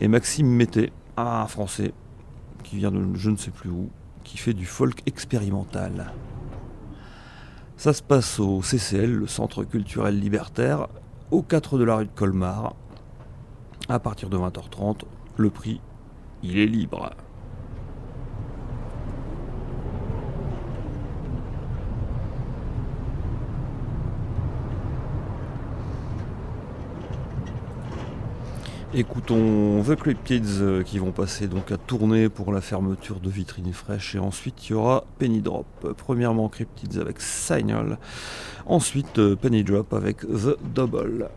Et 0.00 0.08
Maxime 0.08 0.46
Mété, 0.46 0.92
un 1.16 1.46
Français 1.46 1.92
qui 2.62 2.76
vient 2.76 2.90
de 2.90 3.02
je 3.14 3.30
ne 3.30 3.36
sais 3.36 3.50
plus 3.50 3.70
où, 3.70 3.88
qui 4.22 4.36
fait 4.36 4.54
du 4.54 4.66
folk 4.66 5.02
expérimental. 5.06 6.12
Ça 7.76 7.94
se 7.94 8.02
passe 8.02 8.38
au 8.38 8.60
CCL, 8.60 9.10
le 9.10 9.26
Centre 9.26 9.64
culturel 9.64 10.20
libertaire, 10.20 10.88
au 11.30 11.42
4 11.42 11.78
de 11.78 11.84
la 11.84 11.96
rue 11.96 12.04
de 12.04 12.10
Colmar 12.14 12.74
à 13.88 13.98
partir 13.98 14.28
de 14.28 14.36
20h30. 14.36 15.02
Le 15.36 15.48
prix, 15.48 15.80
il 16.42 16.58
est 16.58 16.66
libre. 16.66 17.10
Écoutons 28.92 29.84
The 29.84 29.94
Cryptids 29.94 30.58
euh, 30.60 30.82
qui 30.82 30.98
vont 30.98 31.12
passer 31.12 31.46
donc 31.46 31.70
à 31.70 31.76
tourner 31.76 32.28
pour 32.28 32.52
la 32.52 32.60
fermeture 32.60 33.20
de 33.20 33.30
Vitrine 33.30 33.72
Fraîche 33.72 34.16
et 34.16 34.18
ensuite 34.18 34.68
il 34.68 34.72
y 34.72 34.74
aura 34.74 35.04
Penny 35.20 35.40
Drop. 35.40 35.94
Premièrement 35.96 36.48
Cryptids 36.48 36.98
avec 36.98 37.20
Signal, 37.20 37.98
ensuite 38.66 39.20
euh, 39.20 39.36
Penny 39.36 39.62
Drop 39.62 39.94
avec 39.94 40.22
The 40.22 40.56
Double. 40.74 41.30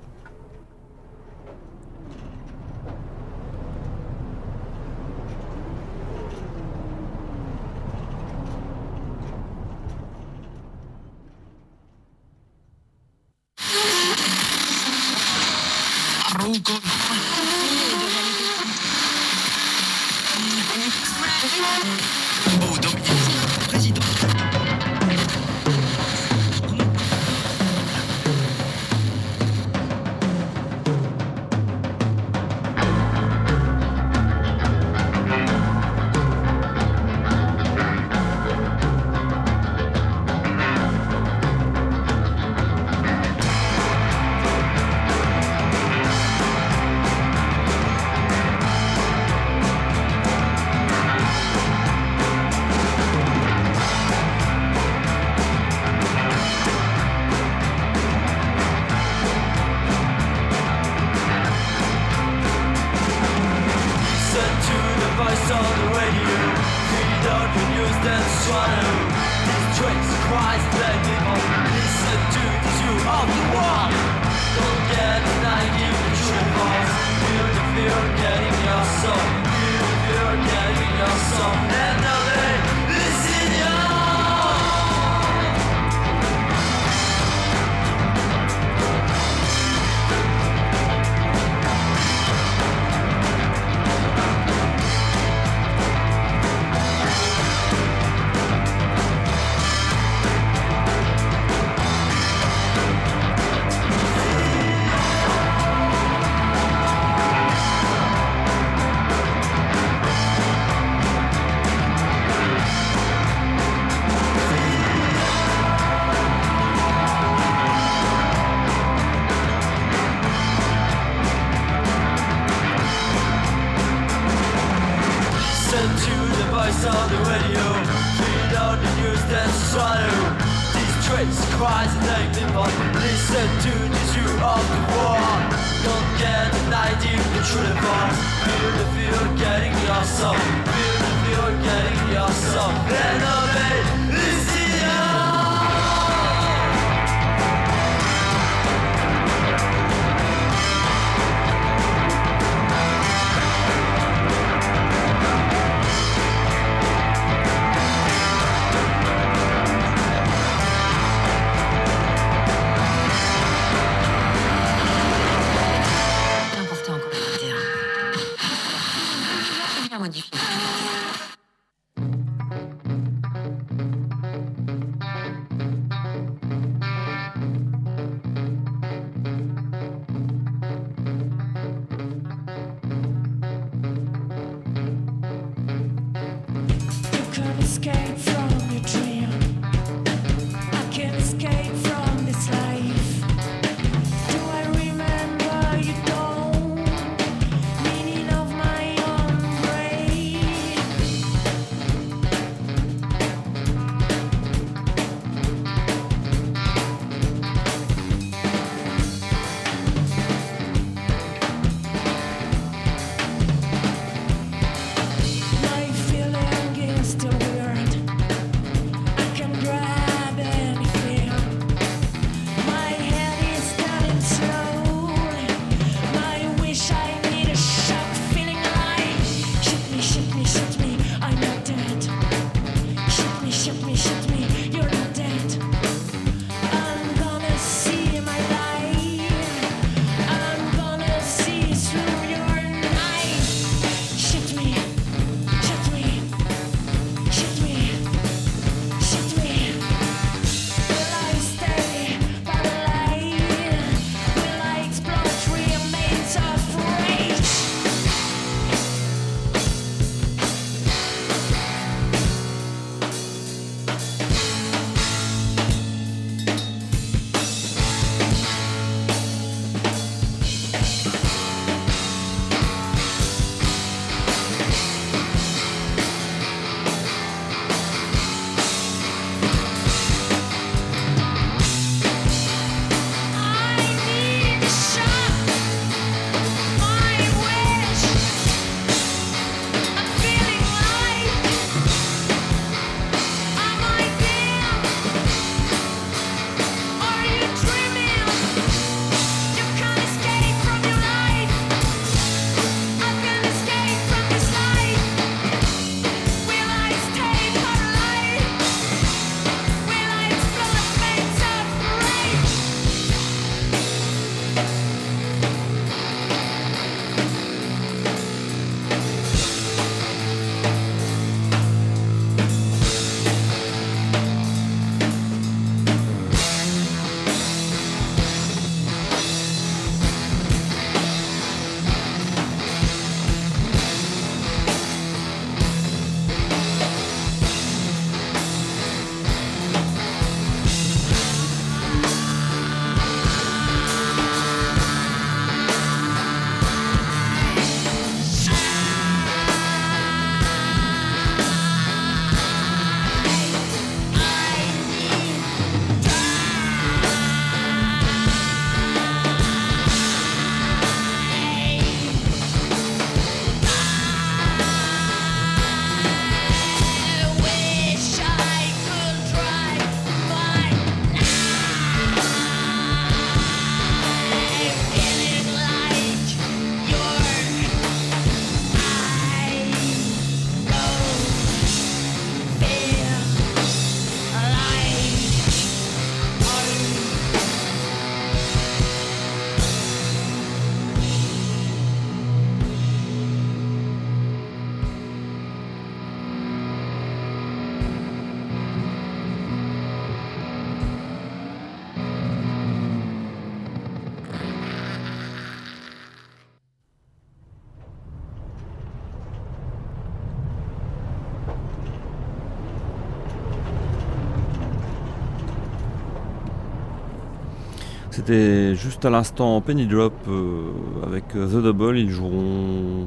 C'était 418.26 418.74
juste 418.74 419.04
à 419.04 419.10
l'instant 419.10 419.60
Penny 419.60 419.86
Drop 419.86 420.14
euh, 420.30 420.72
avec 421.06 421.36
euh, 421.36 421.46
The 421.46 421.62
Double. 421.62 421.98
Ils 421.98 422.10
joueront 422.10 423.06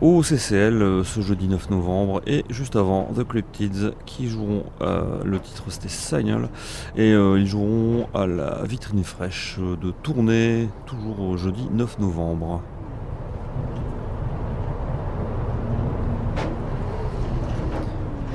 au 0.00 0.24
CCL 0.24 0.82
euh, 0.82 1.04
ce 1.04 1.20
jeudi 1.20 1.46
9 1.46 1.70
novembre 1.70 2.20
et 2.26 2.44
juste 2.50 2.74
avant 2.74 3.04
The 3.16 3.22
Cryptids 3.22 3.92
qui 4.06 4.26
joueront, 4.26 4.64
le 4.80 5.38
titre 5.38 5.62
c'était 5.68 5.88
Signal 5.88 6.48
et 6.96 7.10
ils 7.12 7.46
joueront 7.46 8.08
à 8.12 8.26
la 8.26 8.64
vitrine 8.64 9.04
fraîche 9.04 9.60
de 9.60 9.92
tournée 10.02 10.68
toujours 10.84 11.20
au 11.20 11.36
jeudi 11.36 11.68
9 11.72 12.00
novembre. 12.00 12.60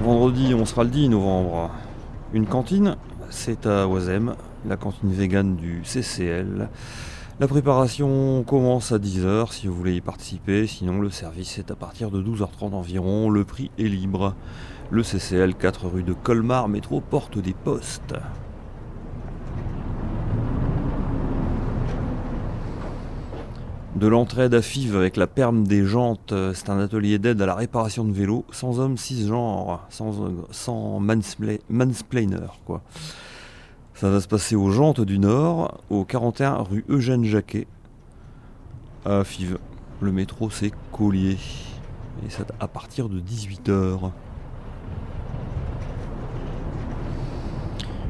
Vendredi 0.02 0.54
on 0.54 0.64
sera 0.64 0.86
le 0.86 0.92
10 0.92 1.10
novembre. 1.10 1.72
Une 2.32 2.46
cantine, 2.46 2.96
c'est 3.30 3.66
à 3.66 3.86
Oisem, 3.86 4.36
la 4.68 4.78
cantine 4.78 5.12
vegan 5.12 5.56
du 5.56 5.82
CCL. 5.84 6.70
La 7.40 7.48
préparation 7.48 8.44
commence 8.44 8.92
à 8.92 8.98
10h 8.98 9.54
si 9.54 9.68
vous 9.68 9.74
voulez 9.76 9.96
y 9.96 10.02
participer, 10.02 10.68
sinon 10.68 11.00
le 11.00 11.10
service 11.10 11.58
est 11.58 11.72
à 11.72 11.76
partir 11.76 12.12
de 12.12 12.22
12h30 12.22 12.74
environ, 12.74 13.30
le 13.30 13.46
prix 13.46 13.72
est 13.80 13.84
libre. 13.84 14.36
Le 14.92 15.04
CCL 15.04 15.56
4 15.56 15.88
rue 15.88 16.04
de 16.04 16.14
Colmar, 16.14 16.68
métro 16.68 17.00
Porte 17.00 17.38
des 17.38 17.54
Postes. 17.54 18.16
De 23.96 24.08
l'entraide 24.08 24.54
à 24.54 24.62
FIV 24.62 24.96
avec 24.96 25.18
la 25.18 25.28
perme 25.28 25.66
des 25.68 25.84
jantes, 25.86 26.34
c'est 26.54 26.70
un 26.70 26.80
atelier 26.80 27.18
d'aide 27.20 27.42
à 27.42 27.46
la 27.46 27.56
réparation 27.56 28.06
de 28.06 28.12
vélos, 28.14 28.46
sans 28.52 28.80
homme, 28.80 28.98
cisgenre, 28.98 29.86
sans, 29.90 30.30
sans 30.52 31.02
manspla- 31.02 31.60
mansplainer 31.70 32.38
quoi. 32.66 32.82
Ça 34.00 34.10
va 34.10 34.22
se 34.22 34.30
passer 34.30 34.56
aux 34.56 34.72
Jantes 34.72 35.02
du 35.02 35.20
Nord, 35.20 35.78
au 35.90 36.06
41 36.06 36.54
rue 36.62 36.86
Eugène 36.88 37.26
Jacquet, 37.26 37.68
à 39.04 39.26
Fives. 39.26 39.58
Le 40.00 40.14
métro, 40.14 40.50
c'est 40.50 40.72
Collier. 40.94 41.38
Et 42.26 42.30
c'est 42.30 42.50
à 42.62 42.70
partir 42.70 43.10
de 43.10 43.20
18h. 43.20 44.12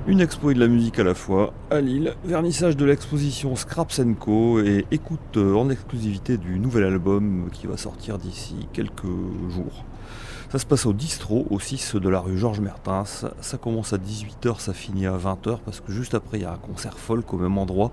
Une 0.06 0.22
expo 0.22 0.52
et 0.52 0.54
de 0.54 0.60
la 0.60 0.68
musique 0.68 1.00
à 1.00 1.04
la 1.04 1.16
fois 1.16 1.56
à 1.72 1.82
Lille, 1.82 2.14
vernissage 2.24 2.78
de 2.78 2.86
l'exposition 2.86 3.56
Scraps 3.56 4.00
Co 4.20 4.60
et 4.60 4.86
écoute 4.92 5.38
euh, 5.38 5.56
en 5.56 5.72
exclusivité 5.72 6.38
du 6.38 6.60
nouvel 6.60 6.84
album 6.84 7.50
qui 7.52 7.66
va 7.66 7.78
sortir 7.78 8.20
d'ici 8.20 8.68
quelques 8.74 9.08
jours. 9.50 9.86
Ça 10.50 10.58
se 10.58 10.66
passe 10.66 10.88
au 10.88 10.94
Distro, 10.94 11.46
au 11.52 11.60
6 11.60 11.98
de 11.98 12.10
la 12.10 12.20
rue 12.20 12.36
Georges 12.36 12.60
Mertens. 12.60 13.26
Ça 13.40 13.60
commence 13.60 13.94
à 13.94 13.98
18h, 13.98 14.60
ça 14.60 14.74
finit 14.74 15.06
à 15.06 15.16
20h 15.16 15.60
parce 15.64 15.80
que 15.80 15.92
juste 15.92 16.16
après 16.16 16.40
il 16.40 16.42
y 16.42 16.46
a 16.46 16.52
un 16.52 16.58
concert 16.58 16.98
folk 16.98 17.32
au 17.36 17.38
même 17.38 17.60
endroit. 17.60 17.92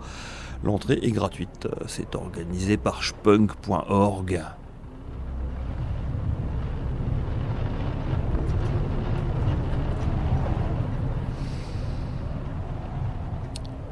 L'entrée 0.64 0.98
est 1.02 1.10
gratuite. 1.10 1.68
C'est 1.86 2.14
organisé 2.14 2.78
par 2.78 3.04
spunk.org. 3.04 4.42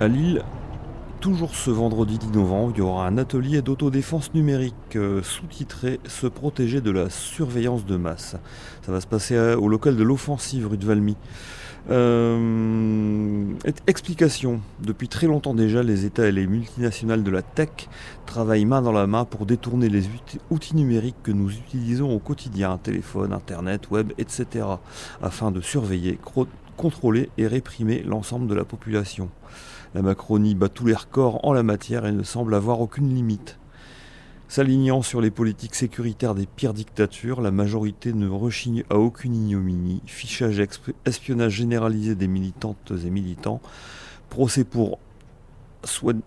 À 0.01 0.09
Lille, 0.09 0.43
toujours 1.25 1.55
ce 1.55 1.71
vendredi 1.71 2.19
10 2.19 2.33
novembre, 2.33 2.75
il 2.77 2.81
y 2.81 2.83
aura 2.83 3.07
un 3.07 3.17
atelier 3.17 3.63
d'autodéfense 3.63 4.35
numérique 4.35 4.75
euh, 4.95 5.23
sous-titré 5.23 5.99
Se 6.07 6.27
protéger 6.27 6.83
de 6.83 6.91
la 6.91 7.09
surveillance 7.09 7.87
de 7.87 7.97
masse. 7.97 8.37
Ça 8.85 8.93
va 8.93 9.01
se 9.01 9.07
passer 9.07 9.35
euh, 9.35 9.57
au 9.57 9.71
local 9.71 9.97
de 9.97 10.03
l'offensive 10.03 10.69
rue 10.69 10.77
de 10.77 10.85
Valmy. 10.85 11.17
Euh, 11.89 13.47
explication. 13.87 14.61
Depuis 14.83 15.09
très 15.09 15.27
longtemps 15.27 15.55
déjà, 15.55 15.83
les 15.83 16.05
États 16.05 16.27
et 16.27 16.33
les 16.33 16.47
multinationales 16.47 17.23
de 17.23 17.31
la 17.31 17.41
tech 17.41 17.89
travaillent 18.27 18.67
main 18.67 18.83
dans 18.83 18.93
la 18.93 19.07
main 19.07 19.25
pour 19.25 19.47
détourner 19.47 19.89
les 19.89 20.05
outils- 20.51 20.77
numériques 20.77 21.23
que 21.23 21.33
nous 21.33 21.51
utilisons 21.51 22.15
au 22.15 22.19
quotidien, 22.19 22.77
téléphone, 22.77 23.33
internet, 23.33 23.91
web, 23.91 24.13
etc., 24.19 24.67
afin 25.23 25.51
de 25.51 25.63
surveiller, 25.63 26.19
contrôler 26.77 27.31
et 27.39 27.47
réprimer 27.47 28.03
l'ensemble 28.03 28.47
de 28.47 28.55
la 28.55 28.67
population. 28.67 29.31
La 29.95 30.03
Macronie 30.03 30.57
bat 30.57 30.69
tous 30.69 30.87
les 30.87 30.95
records 30.95 31.45
en 31.47 31.53
la 31.53 31.63
matière 31.63 32.05
et 32.05 32.13
ne 32.13 32.25
semble 32.25 32.55
avoir 32.57 32.81
aucune 32.81 33.15
limite. 33.15 33.59
S'alignant 34.49 35.03
sur 35.03 35.21
les 35.21 35.31
politiques 35.31 35.77
sécuritaires 35.77 36.35
des 36.35 36.47
pires 36.47 36.75
dictatures, 36.75 37.41
la 37.41 37.53
majorité 37.53 38.13
ne 38.13 38.29
rechigne 38.29 38.83
à 38.91 38.97
aucune 38.97 39.35
ignominie. 39.35 40.03
Fichage 40.07 40.61
espionnage 41.07 41.53
généralisé 41.53 42.17
des 42.17 42.27
militantes 42.27 42.93
et 43.05 43.11
militants, 43.11 43.61
procès 44.31 44.65
pour 44.65 44.99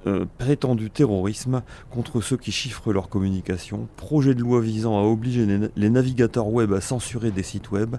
euh, 0.05 0.25
prétendu 0.37 0.89
terrorisme 0.89 1.61
contre 1.89 2.21
ceux 2.21 2.37
qui 2.37 2.51
chiffrent 2.51 2.93
leur 2.93 3.09
communication, 3.09 3.87
projet 3.97 4.33
de 4.33 4.41
loi 4.41 4.61
visant 4.61 4.97
à 4.97 5.03
obliger 5.03 5.45
les 5.75 5.89
navigateurs 5.89 6.47
web 6.47 6.73
à 6.73 6.81
censurer 6.81 7.31
des 7.31 7.43
sites 7.43 7.71
web, 7.71 7.97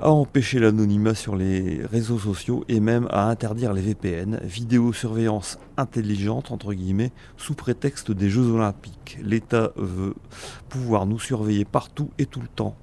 à 0.00 0.10
empêcher 0.10 0.58
l'anonymat 0.58 1.14
sur 1.14 1.36
les 1.36 1.80
réseaux 1.86 2.18
sociaux 2.18 2.64
et 2.68 2.80
même 2.80 3.06
à 3.10 3.28
interdire 3.30 3.72
les 3.72 3.80
VPN, 3.80 4.40
vidéosurveillance 4.42 5.58
intelligente 5.76 6.50
entre 6.50 6.74
guillemets, 6.74 7.12
sous 7.36 7.54
prétexte 7.54 8.10
des 8.10 8.28
Jeux 8.28 8.46
Olympiques. 8.50 9.18
L'État 9.22 9.72
veut 9.76 10.14
pouvoir 10.68 11.06
nous 11.06 11.18
surveiller 11.18 11.64
partout 11.64 12.10
et 12.18 12.26
tout 12.26 12.40
le 12.40 12.48
temps. 12.48 12.76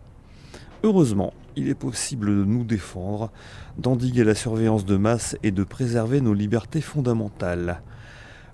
Heureusement, 0.84 1.34
il 1.56 1.69
est 1.69 1.76
possible 1.76 2.28
de 2.28 2.43
nous 2.45 2.63
défendre, 2.63 3.32
d'endiguer 3.78 4.23
la 4.23 4.36
surveillance 4.36 4.86
de 4.86 4.97
masse 4.97 5.38
et 5.43 5.52
de 5.52 5.63
préserver 5.63 6.19
nos 6.19 6.34
libertés 6.34 6.82
fondamentales. 6.82 7.82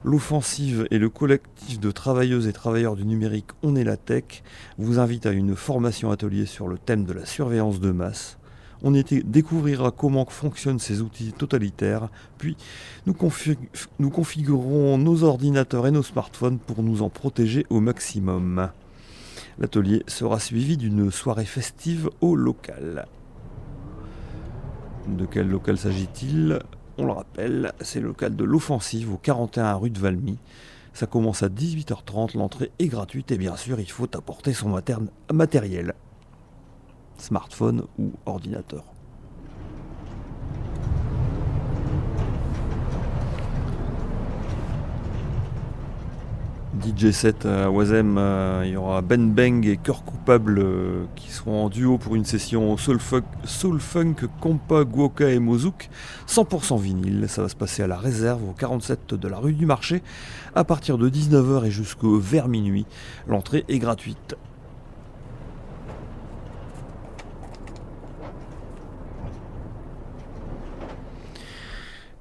L'offensive 0.03 0.87
et 0.91 0.97
le 0.97 1.09
collectif 1.09 1.79
de 1.79 1.91
travailleuses 1.91 2.47
et 2.47 2.53
travailleurs 2.53 2.95
du 2.95 3.05
numérique 3.05 3.49
On 3.63 3.75
est 3.75 3.83
la 3.83 3.97
tech 3.97 4.43
vous 4.77 4.97
invitent 4.97 5.25
à 5.25 5.31
une 5.31 5.55
formation 5.55 6.09
atelier 6.11 6.45
sur 6.45 6.67
le 6.67 6.77
thème 6.77 7.03
de 7.03 7.11
la 7.13 7.25
surveillance 7.25 7.81
de 7.81 7.91
masse. 7.91 8.38
On 8.81 8.93
y 8.93 9.03
découvrira 9.03 9.91
comment 9.91 10.25
fonctionnent 10.25 10.79
ces 10.79 11.01
outils 11.01 11.33
totalitaires, 11.33 12.07
puis 12.37 12.55
nous, 13.05 13.13
config- 13.13 13.57
nous 13.99 14.09
configurerons 14.09 14.97
nos 14.97 15.23
ordinateurs 15.23 15.85
et 15.87 15.91
nos 15.91 16.03
smartphones 16.03 16.59
pour 16.59 16.81
nous 16.81 17.01
en 17.01 17.09
protéger 17.09 17.65
au 17.69 17.81
maximum. 17.81 18.69
L'atelier 19.57 20.03
sera 20.07 20.39
suivi 20.39 20.77
d'une 20.77 21.11
soirée 21.11 21.43
festive 21.45 22.09
au 22.21 22.35
local. 22.35 23.05
De 25.07 25.25
quel 25.25 25.49
local 25.49 25.77
s'agit-il? 25.77 26.59
On 26.97 27.05
le 27.05 27.11
rappelle, 27.11 27.73
c'est 27.81 27.99
le 27.99 28.07
local 28.07 28.35
de 28.35 28.43
l'offensive 28.45 29.11
au 29.13 29.17
41 29.17 29.73
rue 29.75 29.89
de 29.89 29.99
Valmy. 29.99 30.37
Ça 30.93 31.05
commence 31.05 31.43
à 31.43 31.49
18h30, 31.49 32.37
l'entrée 32.37 32.71
est 32.79 32.87
gratuite 32.87 33.31
et 33.31 33.37
bien 33.37 33.55
sûr 33.57 33.79
il 33.79 33.89
faut 33.89 34.07
apporter 34.15 34.53
son 34.53 34.69
matériel, 35.33 35.93
smartphone 37.21 37.84
ou 37.97 38.12
ordinateur. 38.25 38.84
DJ 46.79 47.12
7 47.12 47.45
à 47.45 47.69
Wazem, 47.69 48.17
euh, 48.17 48.63
il 48.65 48.71
y 48.71 48.77
aura 48.77 49.01
Ben 49.01 49.32
Bang 49.32 49.65
et 49.65 49.75
Cœur 49.77 50.03
Coupable 50.03 50.60
euh, 50.60 51.05
qui 51.15 51.29
seront 51.29 51.65
en 51.65 51.69
duo 51.69 51.97
pour 51.97 52.15
une 52.15 52.23
session 52.23 52.77
Soul 52.77 52.99
Funk, 52.99 53.23
Soul 53.43 53.79
Funk 53.79 54.15
Compa, 54.39 54.86
Guoka 54.86 55.29
et 55.29 55.39
Mozouk, 55.39 55.89
100% 56.27 56.79
vinyle. 56.79 57.25
Ça 57.27 57.41
va 57.41 57.49
se 57.49 57.55
passer 57.55 57.84
à 57.84 57.88
la 57.88 57.97
réserve 57.97 58.47
au 58.47 58.53
47 58.53 59.13
de 59.13 59.27
la 59.27 59.38
rue 59.38 59.53
du 59.53 59.65
Marché 59.65 60.01
à 60.55 60.63
partir 60.63 60.97
de 60.97 61.10
19h 61.10 61.65
et 61.65 61.71
jusqu'au 61.71 62.17
vers 62.17 62.47
minuit. 62.47 62.86
L'entrée 63.27 63.65
est 63.67 63.79
gratuite. 63.79 64.36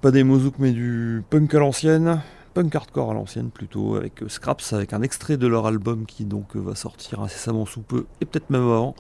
Pas 0.01 0.13
des 0.13 0.23
Mozouk 0.23 0.61
mais 0.61 0.71
du 0.71 1.25
punk 1.29 1.53
à 1.55 1.59
l'ancienne, 1.59 2.23
punk 2.55 2.73
hardcore 2.73 3.11
à 3.11 3.15
l'ancienne 3.15 3.51
plutôt, 3.51 3.97
avec 3.97 4.23
euh, 4.23 4.29
Scraps, 4.29 4.73
avec 4.73 4.93
un 4.93 5.03
extrait 5.03 5.37
de 5.37 5.49
leur 5.49 5.67
album 5.67 6.07
qui 6.07 6.25
donc 6.25 6.55
euh, 6.55 6.61
va 6.61 6.77
sortir 6.77 7.21
incessamment 7.21 7.67
sous 7.67 7.81
peu, 7.81 8.07
et 8.21 8.25
peut-être 8.25 8.49
même 8.49 8.63
avant. 8.63 8.95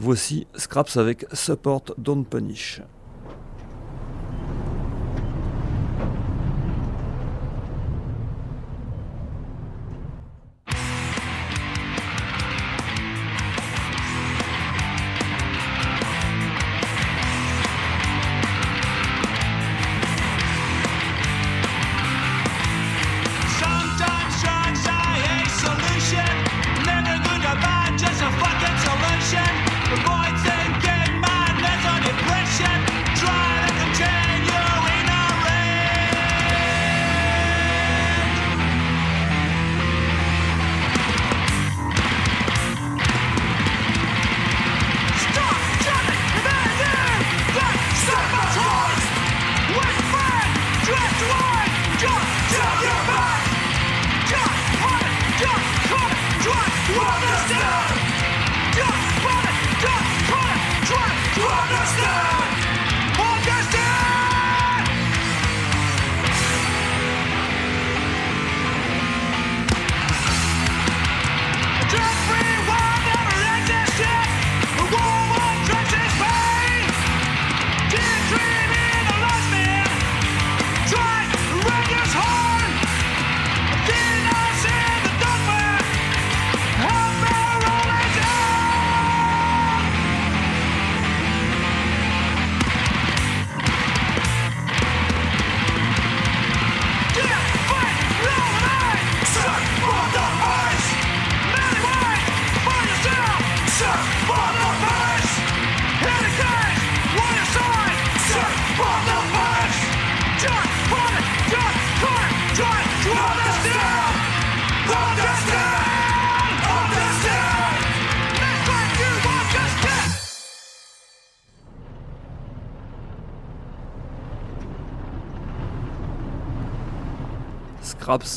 Voici 0.00 0.48
Scraps 0.56 0.96
avec 0.96 1.24
Support 1.32 1.84
Don't 1.98 2.24
Punish. 2.24 2.82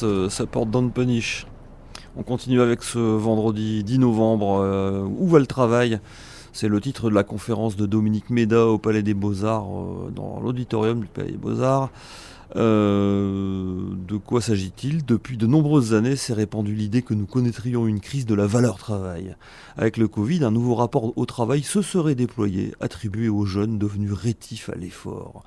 Euh, 0.04 0.30
Support 0.30 0.68
Don't 0.68 0.92
Punish. 0.92 1.48
On 2.16 2.24
continue 2.24 2.62
avec 2.62 2.84
ce 2.84 2.98
vendredi 3.00 3.84
10 3.84 4.00
novembre. 4.00 4.62
euh, 4.62 5.04
où 5.04 5.28
va 5.28 5.40
le 5.40 5.46
travail? 5.46 6.00
C'est 6.54 6.68
le 6.68 6.82
titre 6.82 7.10
de 7.10 7.16
la 7.16 7.24
conférence 7.24 7.76
de 7.76 7.86
Dominique 7.86 8.30
Méda 8.30 8.66
au 8.66 8.80
Palais 8.80 9.04
des 9.04 9.14
Beaux-Arts, 9.14 9.68
euh, 9.70 10.10
dans 10.10 10.40
l'auditorium 10.40 11.02
du 11.02 11.08
Palais 11.08 11.32
des 11.32 11.38
Beaux-Arts. 11.38 11.92
Euh, 12.56 13.90
de 14.08 14.18
quoi 14.18 14.42
s'agit-il? 14.42 15.06
Depuis 15.06 15.38
de 15.38 15.46
nombreuses 15.46 15.94
années 15.94 16.16
s'est 16.16 16.34
répandue 16.34 16.74
l'idée 16.74 17.02
que 17.02 17.14
nous 17.14 17.26
connaîtrions 17.26 17.88
une 17.88 18.00
crise 18.00 18.26
de 18.26 18.34
la 18.34 18.48
valeur 18.48 18.78
travail. 18.78 19.36
Avec 19.78 19.98
le 19.98 20.08
Covid, 20.08 20.44
un 20.44 20.52
nouveau 20.52 20.76
rapport 20.76 21.18
au 21.18 21.26
travail 21.26 21.62
se 21.62 21.82
serait 21.82 22.16
déployé, 22.16 22.74
attribué 22.80 23.30
aux 23.30 23.46
jeunes 23.46 23.78
devenus 23.78 24.14
rétifs 24.14 24.70
à 24.70 24.76
l'effort. 24.76 25.44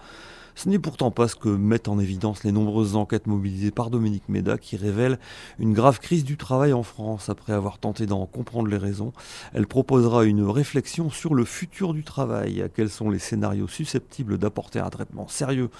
Ce 0.62 0.68
n'est 0.68 0.78
pourtant 0.78 1.10
pas 1.10 1.26
ce 1.26 1.36
que 1.36 1.48
mettent 1.48 1.88
en 1.88 1.98
évidence 1.98 2.44
les 2.44 2.52
nombreuses 2.52 2.94
enquêtes 2.94 3.26
mobilisées 3.26 3.70
par 3.70 3.88
Dominique 3.88 4.28
Méda 4.28 4.58
qui 4.58 4.76
révèlent 4.76 5.18
une 5.58 5.72
grave 5.72 6.00
crise 6.00 6.22
du 6.22 6.36
travail 6.36 6.74
en 6.74 6.82
France. 6.82 7.30
Après 7.30 7.54
avoir 7.54 7.78
tenté 7.78 8.04
d'en 8.04 8.26
comprendre 8.26 8.68
les 8.68 8.76
raisons, 8.76 9.14
elle 9.54 9.66
proposera 9.66 10.26
une 10.26 10.42
réflexion 10.42 11.08
sur 11.08 11.34
le 11.34 11.46
futur 11.46 11.94
du 11.94 12.04
travail. 12.04 12.62
Quels 12.74 12.90
sont 12.90 13.08
les 13.08 13.18
scénarios 13.18 13.68
susceptibles 13.68 14.36
d'apporter 14.36 14.80
un 14.80 14.90
traitement 14.90 15.28
sérieux 15.28 15.70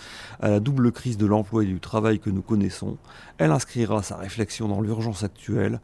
à 0.40 0.48
la 0.48 0.60
double 0.60 0.92
crise 0.92 1.18
de 1.18 1.26
l'emploi 1.26 1.64
et 1.64 1.66
du 1.66 1.78
travail 1.78 2.18
que 2.18 2.30
nous 2.30 2.40
connaissons? 2.40 2.96
Elle 3.36 3.52
inscrira 3.52 4.02
sa 4.02 4.16
réflexion 4.16 4.66
dans 4.66 4.80
l'urgence 4.80 5.24
actuelle, 5.24 5.82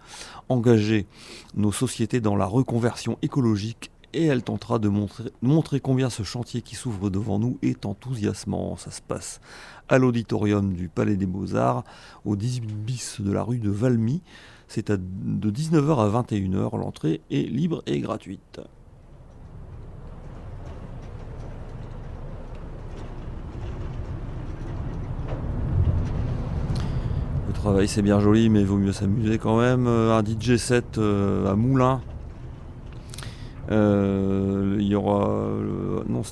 engager 0.49 1.07
nos 1.55 1.71
sociétés 1.71 2.21
dans 2.23 2.35
la 2.35 2.47
reconversion 2.47 3.19
écologique 3.21 3.91
et 4.17 4.25
elle 4.25 4.43
tentera 4.43 4.79
de 4.79 4.89
montrer, 4.89 5.81
combien 5.81 6.09
ce 6.09 6.23
chantier 6.23 6.63
qui 6.63 6.75
s'ouvre 6.75 7.11
devant 7.11 7.39
nous 7.39 7.59
est 7.63 7.85
enthousiasmant. 7.85 8.77
Ça 8.77 8.91
se 8.91 9.03
passe 9.03 9.41
à 9.89 9.99
l'auditorium 9.99 10.73
du 10.73 10.89
Palais 10.89 11.17
des 11.17 11.27
Beaux-Arts, 11.27 11.85
au 12.25 12.35
18 12.35 12.67
bis 12.67 13.21
de 13.21 13.31
la 13.31 13.43
rue 13.43 13.59
de 13.59 13.71
Valmy. 13.71 14.23
C'est 14.69 14.91
de 14.91 15.51
19h 15.51 15.99
à 15.99 16.23
21h. 16.23 16.79
L'entrée 16.79 17.21
est 17.31 17.49
libre 17.49 17.83
et 17.87 18.01
gratuite. 18.01 18.61
Le 27.47 27.53
travail 27.53 27.87
c'est 27.87 28.03
bien 28.03 28.19
joli, 28.19 28.49
mais 28.49 28.61
il 28.61 28.67
vaut 28.67 28.79
mieux 28.79 28.93
s'amuser 28.93 29.39
quand 29.39 29.59
même. 29.59 29.87
Euh, 29.87 30.19
Un 30.19 30.25
DJ 30.25 30.57
set 30.57 30.99
euh, 30.99 31.53
à 31.53 31.55
Moulins. 31.55 32.01
Euh, 33.71 34.77
il 34.79 34.87
y 34.87 34.95
aura. 34.95 35.27
le- 35.61 36.05
non. 36.09 36.23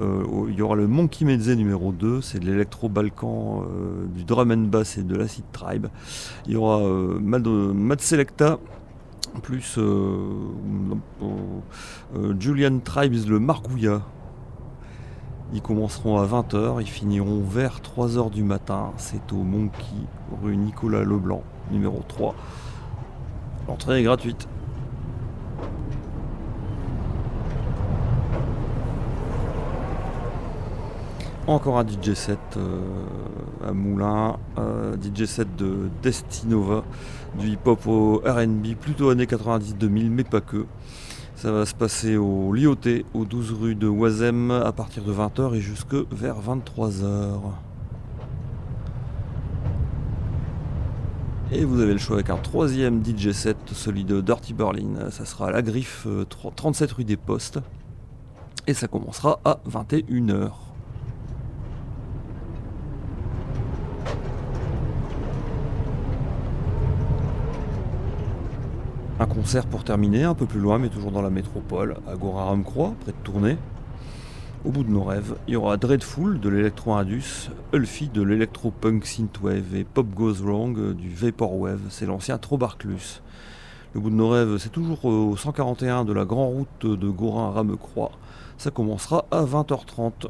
Euh, 0.00 0.86
Monkey 0.86 1.24
Medze 1.24 1.50
numéro 1.50 1.92
2, 1.92 2.20
c'est 2.20 2.38
de 2.38 2.46
l'électro-balkan, 2.46 3.62
euh, 3.64 4.06
du 4.14 4.24
drum 4.24 4.50
and 4.52 4.68
bass 4.68 4.98
et 4.98 5.02
de 5.02 5.16
l'acid 5.16 5.44
tribe. 5.52 5.86
Il 6.46 6.52
y 6.52 6.56
aura 6.56 6.78
euh, 6.80 7.18
Mad, 7.20 7.46
Mad 7.46 8.00
Selecta, 8.00 8.58
plus 9.42 9.76
euh, 9.78 10.18
euh, 11.22 12.34
Julian 12.38 12.78
Tribes, 12.78 13.26
le 13.28 13.38
Margouilla. 13.40 14.02
Ils 15.52 15.62
commenceront 15.62 16.18
à 16.18 16.26
20h, 16.26 16.80
ils 16.80 16.86
finiront 16.88 17.40
vers 17.40 17.80
3h 17.80 18.30
du 18.30 18.42
matin. 18.42 18.92
C'est 18.96 19.32
au 19.32 19.42
Monkey, 19.42 19.78
rue 20.42 20.56
Nicolas 20.56 21.04
Leblanc, 21.04 21.42
numéro 21.70 22.02
3. 22.08 22.34
L'entrée 23.68 24.00
est 24.00 24.02
gratuite. 24.04 24.48
Encore 31.48 31.78
un 31.78 31.86
DJ 31.86 32.14
set 32.14 32.40
euh, 32.56 32.80
à 33.64 33.72
Moulins, 33.72 34.36
euh, 34.58 34.96
DJ 34.96 35.26
set 35.26 35.54
de 35.54 35.88
Destinova, 36.02 36.82
du 37.38 37.50
hip-hop 37.50 37.86
au 37.86 38.16
RB, 38.16 38.74
plutôt 38.74 39.10
années 39.10 39.26
90-2000, 39.26 40.10
mais 40.10 40.24
pas 40.24 40.40
que. 40.40 40.66
Ça 41.36 41.52
va 41.52 41.64
se 41.64 41.74
passer 41.74 42.16
au 42.16 42.52
Lyoté, 42.52 43.06
au 43.14 43.24
12 43.24 43.52
rue 43.60 43.74
de 43.76 43.86
Oisem, 43.86 44.50
à 44.50 44.72
partir 44.72 45.04
de 45.04 45.12
20h 45.12 45.54
et 45.54 45.60
jusque 45.60 45.94
vers 46.10 46.34
23h. 46.40 47.38
Et 51.52 51.64
vous 51.64 51.80
avez 51.80 51.92
le 51.92 51.98
choix 51.98 52.16
avec 52.16 52.30
un 52.30 52.38
troisième 52.38 53.04
DJ 53.04 53.30
set, 53.30 53.56
celui 53.72 54.02
de 54.02 54.20
Dirty 54.20 54.52
Berlin. 54.52 55.10
Ça 55.10 55.24
sera 55.24 55.46
à 55.46 55.50
la 55.52 55.62
griffe, 55.62 56.08
euh, 56.08 56.24
37 56.24 56.90
rue 56.90 57.04
des 57.04 57.16
Postes. 57.16 57.60
Et 58.66 58.74
ça 58.74 58.88
commencera 58.88 59.38
à 59.44 59.60
21h. 59.70 60.50
Un 69.18 69.26
concert 69.26 69.64
pour 69.64 69.82
terminer, 69.82 70.24
un 70.24 70.34
peu 70.34 70.44
plus 70.44 70.60
loin, 70.60 70.78
mais 70.78 70.90
toujours 70.90 71.10
dans 71.10 71.22
la 71.22 71.30
métropole, 71.30 71.96
à 72.06 72.16
Gora-Ramcroix, 72.16 72.92
près 73.00 73.12
de 73.12 73.16
Tournai. 73.24 73.56
Au 74.66 74.70
bout 74.70 74.84
de 74.84 74.90
nos 74.90 75.04
rêves, 75.04 75.36
il 75.48 75.54
y 75.54 75.56
aura 75.56 75.78
Dreadful 75.78 76.38
de 76.38 76.50
l'électro-indus, 76.50 77.50
Ulfi 77.72 78.08
de 78.08 78.20
l'électro-punk 78.20 79.06
synthwave 79.06 79.74
et 79.74 79.84
Pop 79.84 80.08
Goes 80.14 80.42
Wrong 80.42 80.92
du 80.92 81.08
vaporwave, 81.08 81.80
c'est 81.88 82.04
l'ancien 82.04 82.36
Trobarclus. 82.36 83.22
Le 83.94 84.00
bout 84.00 84.10
de 84.10 84.16
nos 84.16 84.28
rêves, 84.28 84.58
c'est 84.58 84.68
toujours 84.72 85.08
euh, 85.10 85.30
au 85.30 85.36
141 85.38 86.04
de 86.04 86.12
la 86.12 86.26
grande 86.26 86.52
route 86.52 87.00
de 87.00 87.08
Gorin 87.08 87.48
à 87.48 87.52
Ramecroix. 87.52 88.10
Ça 88.58 88.70
commencera 88.70 89.24
à 89.30 89.44
20h30. 89.44 90.26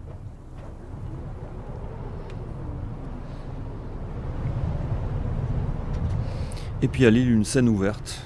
Et 6.83 6.89
puis 6.89 7.05
à 7.05 7.11
Lille, 7.11 7.33
une 7.33 7.45
scène 7.45 7.69
ouverte 7.69 8.23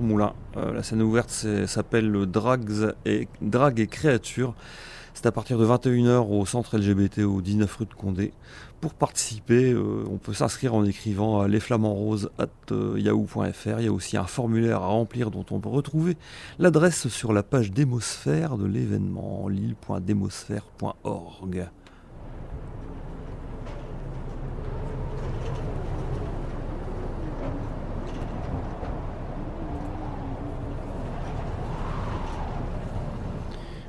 Moulin. 0.00 0.32
Euh, 0.56 0.72
la 0.72 0.82
scène 0.82 1.02
ouverte 1.02 1.46
s'appelle 1.66 2.10
le 2.10 2.26
Drags 2.26 2.94
et, 3.04 3.28
Drag 3.40 3.78
et 3.80 3.86
Créatures. 3.86 4.54
C'est 5.14 5.26
à 5.26 5.32
partir 5.32 5.58
de 5.58 5.66
21h 5.66 6.26
au 6.28 6.46
centre 6.46 6.78
LGBT 6.78 7.18
au 7.20 7.42
19 7.42 7.76
rue 7.76 7.86
de 7.86 7.94
Condé. 7.94 8.32
Pour 8.80 8.94
participer, 8.94 9.72
euh, 9.72 10.04
on 10.10 10.16
peut 10.16 10.32
s'inscrire 10.32 10.74
en 10.74 10.84
écrivant 10.84 11.40
à 11.40 11.48
lesflamandsroses.yahoo.fr. 11.48 13.78
Il 13.78 13.84
y 13.84 13.88
a 13.88 13.92
aussi 13.92 14.16
un 14.16 14.24
formulaire 14.24 14.82
à 14.82 14.86
remplir 14.86 15.30
dont 15.30 15.44
on 15.50 15.60
peut 15.60 15.68
retrouver 15.68 16.16
l'adresse 16.58 17.08
sur 17.08 17.32
la 17.32 17.42
page 17.42 17.72
démosphère 17.72 18.56
de 18.56 18.66
l'événement 18.66 19.48
lille.démosphère.org. 19.48 21.68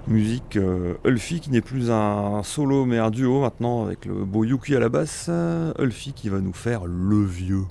Musique 0.07 0.57
euh, 0.57 0.95
Ulfi 1.05 1.39
qui 1.39 1.49
n'est 1.49 1.61
plus 1.61 1.89
un 1.89 2.43
solo 2.43 2.85
mais 2.85 2.97
un 2.97 3.09
duo 3.09 3.39
maintenant 3.39 3.85
avec 3.85 4.05
le 4.05 4.25
beau 4.25 4.43
Yuki 4.43 4.75
à 4.75 4.79
la 4.79 4.89
basse. 4.89 5.27
Euh, 5.29 5.71
Ulfi 5.79 6.11
qui 6.13 6.27
va 6.29 6.39
nous 6.39 6.53
faire 6.53 6.85
le 6.85 7.23
vieux. 7.23 7.63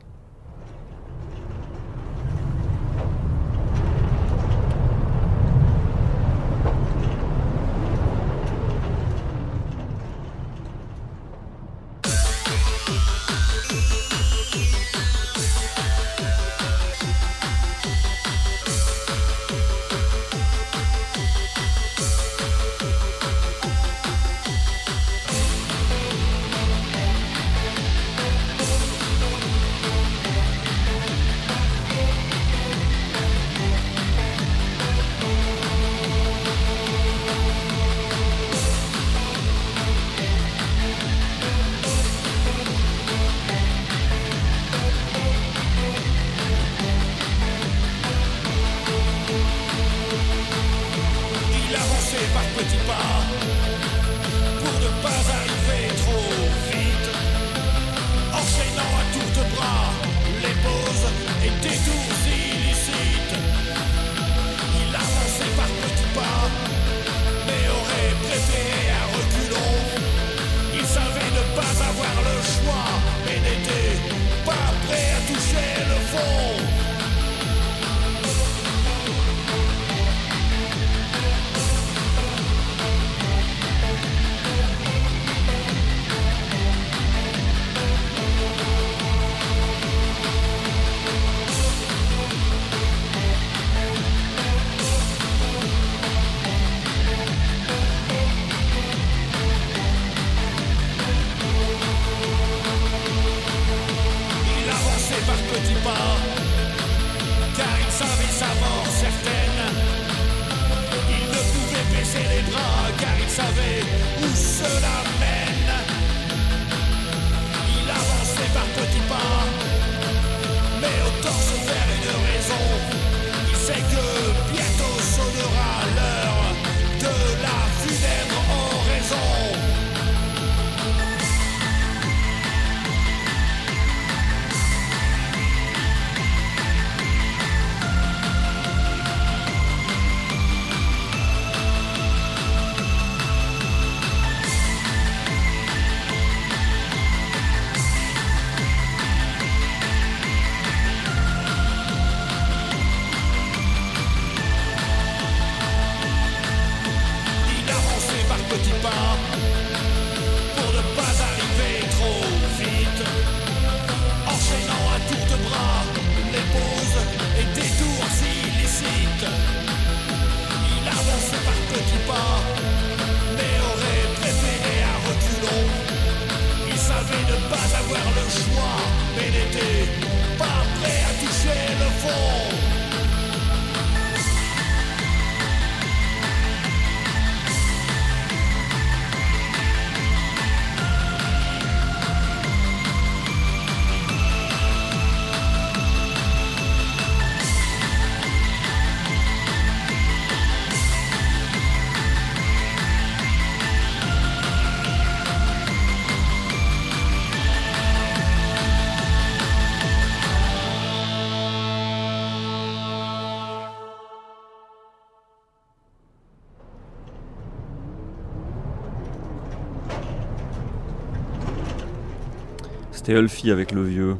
C'était 223.04 223.18
Elfie 223.18 223.50
avec 223.50 223.72
le 223.72 223.82
vieux. 223.82 224.16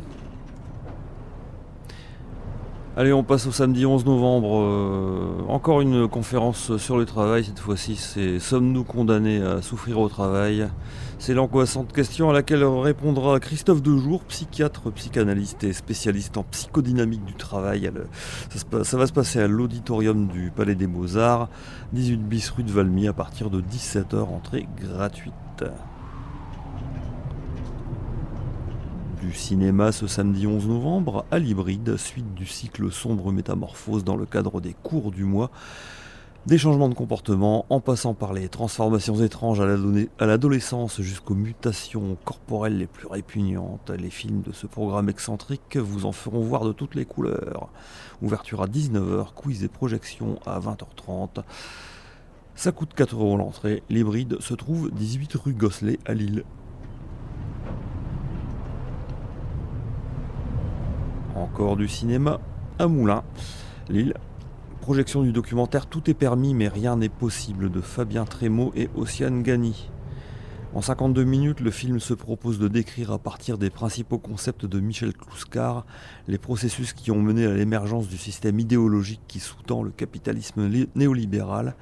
Allez, 2.97 3.13
on 3.13 3.23
passe 3.23 3.47
au 3.47 3.53
samedi 3.53 3.87
11 3.87 4.05
novembre. 4.07 4.61
euh, 4.61 5.45
encore 5.47 5.83
une 5.83 6.09
conférence 6.09 6.77
sur 6.79 6.97
le 6.97 7.07
travail. 7.07 7.45
Cette 7.45 7.61
fois-ci, 7.61 7.95
c'est 7.95 8.41
Sommes-nous 8.41 8.83
condamnés 8.83 9.41
à 9.41 9.63
souffrir 9.63 10.01
au 10.01 10.09
travail? 10.09 10.69
C'est 11.21 11.33
l'angoissante 11.33 11.93
question 11.93 12.29
à 12.29 12.33
laquelle 12.33 12.65
répondra 12.65 13.39
Christophe 13.39 13.83
Dejour, 13.83 14.25
psychiatre, 14.25 14.91
psychanalyste 14.91 15.63
et 15.63 15.73
spécialiste 15.73 16.37
en 16.37 16.43
psychodynamique 16.43 17.25
du 17.25 17.35
travail. 17.35 17.89
Ça, 18.51 18.83
ça 18.83 18.97
va 18.97 19.07
se 19.07 19.13
passer 19.13 19.39
à 19.39 19.47
l'auditorium 19.47 20.27
du 20.27 20.51
Palais 20.51 20.75
des 20.75 20.89
Beaux-Arts, 20.89 21.49
18 21.93 22.17
bis 22.17 22.51
rue 22.51 22.65
de 22.65 22.73
Valmy, 22.73 23.07
à 23.07 23.13
partir 23.13 23.49
de 23.49 23.61
17h, 23.61 24.17
entrée 24.23 24.67
gratuite. 24.77 25.33
Du 29.23 29.33
cinéma 29.33 29.93
ce 29.93 30.09
samedi 30.09 30.49
11 30.49 30.67
novembre 30.67 31.25
à 31.31 31.39
l'hybride, 31.39 31.97
suite 31.97 32.35
du 32.35 32.45
cycle 32.45 32.91
sombre 32.91 33.31
métamorphose 33.31 34.03
dans 34.03 34.17
le 34.17 34.27
cadre 34.27 34.61
des 34.61 34.75
cours 34.75 35.13
du 35.13 35.23
mois. 35.23 35.53
Des 36.47 36.59
changements 36.59 36.89
de 36.89 36.95
comportement 36.95 37.65
en 37.71 37.79
passant 37.79 38.15
par 38.15 38.33
les 38.33 38.49
transformations 38.49 39.23
étranges 39.23 39.61
à 39.61 40.27
l'adolescence 40.27 41.01
jusqu'aux 41.01 41.37
mutations 41.37 42.17
corporelles 42.25 42.79
les 42.79 42.89
plus 42.89 43.07
répugnantes. 43.07 43.91
Les 43.91 44.11
films 44.11 44.43
de 44.43 44.51
ce 44.51 44.67
programme 44.67 45.09
excentrique 45.09 45.77
vous 45.77 46.05
en 46.05 46.13
feront 46.13 46.41
voir 46.41 46.65
de 46.65 46.73
toutes 46.73 46.97
les 46.97 47.05
couleurs. 47.05 47.69
Ouverture 48.23 48.61
à 48.61 48.67
19h, 48.67 49.35
quiz 49.37 49.63
et 49.63 49.69
projection 49.69 50.41
à 50.47 50.59
20h30. 50.59 51.45
Ça 52.57 52.73
coûte 52.73 52.93
4 52.97 53.15
euros 53.15 53.37
l'entrée. 53.37 53.85
L'hybride 53.89 54.41
se 54.41 54.55
trouve 54.55 54.91
18 54.91 55.35
rue 55.35 55.55
Gosselet 55.55 56.01
à 56.07 56.15
Lille. 56.15 56.43
Encore 61.35 61.77
du 61.77 61.89
cinéma 61.89 62.41
à 62.79 62.89
Moulins, 62.89 63.25
Lille. 63.89 64.15
Projection 64.83 65.23
du 65.23 65.33
documentaire 65.33 65.87
Tout 65.87 66.11
est 66.11 66.15
permis 66.15 66.53
mais 66.53 66.69
rien 66.69 66.97
n'est 66.97 67.09
possible 67.09 67.71
de 67.71 67.81
Fabien 67.81 68.27
Trémaud 68.27 68.71
et 68.77 68.91
Océane 68.97 69.43
Gagny. 69.43 69.89
En 70.75 70.83
52 70.83 71.25
minutes, 71.25 71.61
le 71.61 71.71
film 71.71 72.01
se 72.01 72.13
propose 72.13 72.59
de 72.59 72.69
décrire 72.69 73.13
à 73.13 73.19
partir 73.19 73.57
des 73.57 73.71
principaux 73.71 74.19
concepts 74.19 74.67
de 74.67 74.81
Michel 74.81 75.15
Clouscar 75.15 75.87
les 76.29 76.39
processus 76.39 76.93
qui 76.93 77.11
ont 77.11 77.23
mené 77.23 77.47
à 77.47 77.55
l'émergence 77.55 78.09
du 78.09 78.19
système 78.19 78.61
idéologique 78.61 79.21
qui 79.27 79.41
sous-tend 79.41 79.83
le 79.83 79.91
capitalisme 79.91 80.69
néolibéral, 80.95 81.77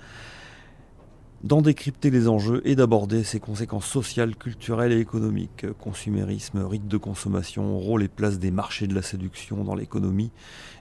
d'en 1.42 1.62
décrypter 1.62 2.10
les 2.10 2.28
enjeux 2.28 2.60
et 2.64 2.76
d'aborder 2.76 3.24
ses 3.24 3.40
conséquences 3.40 3.86
sociales, 3.86 4.36
culturelles 4.36 4.92
et 4.92 5.00
économiques. 5.00 5.66
Consumérisme, 5.78 6.64
rythme 6.64 6.88
de 6.88 6.96
consommation, 6.96 7.78
rôle 7.78 8.02
et 8.02 8.08
place 8.08 8.38
des 8.38 8.50
marchés 8.50 8.86
de 8.86 8.94
la 8.94 9.02
séduction 9.02 9.64
dans 9.64 9.74
l'économie 9.74 10.32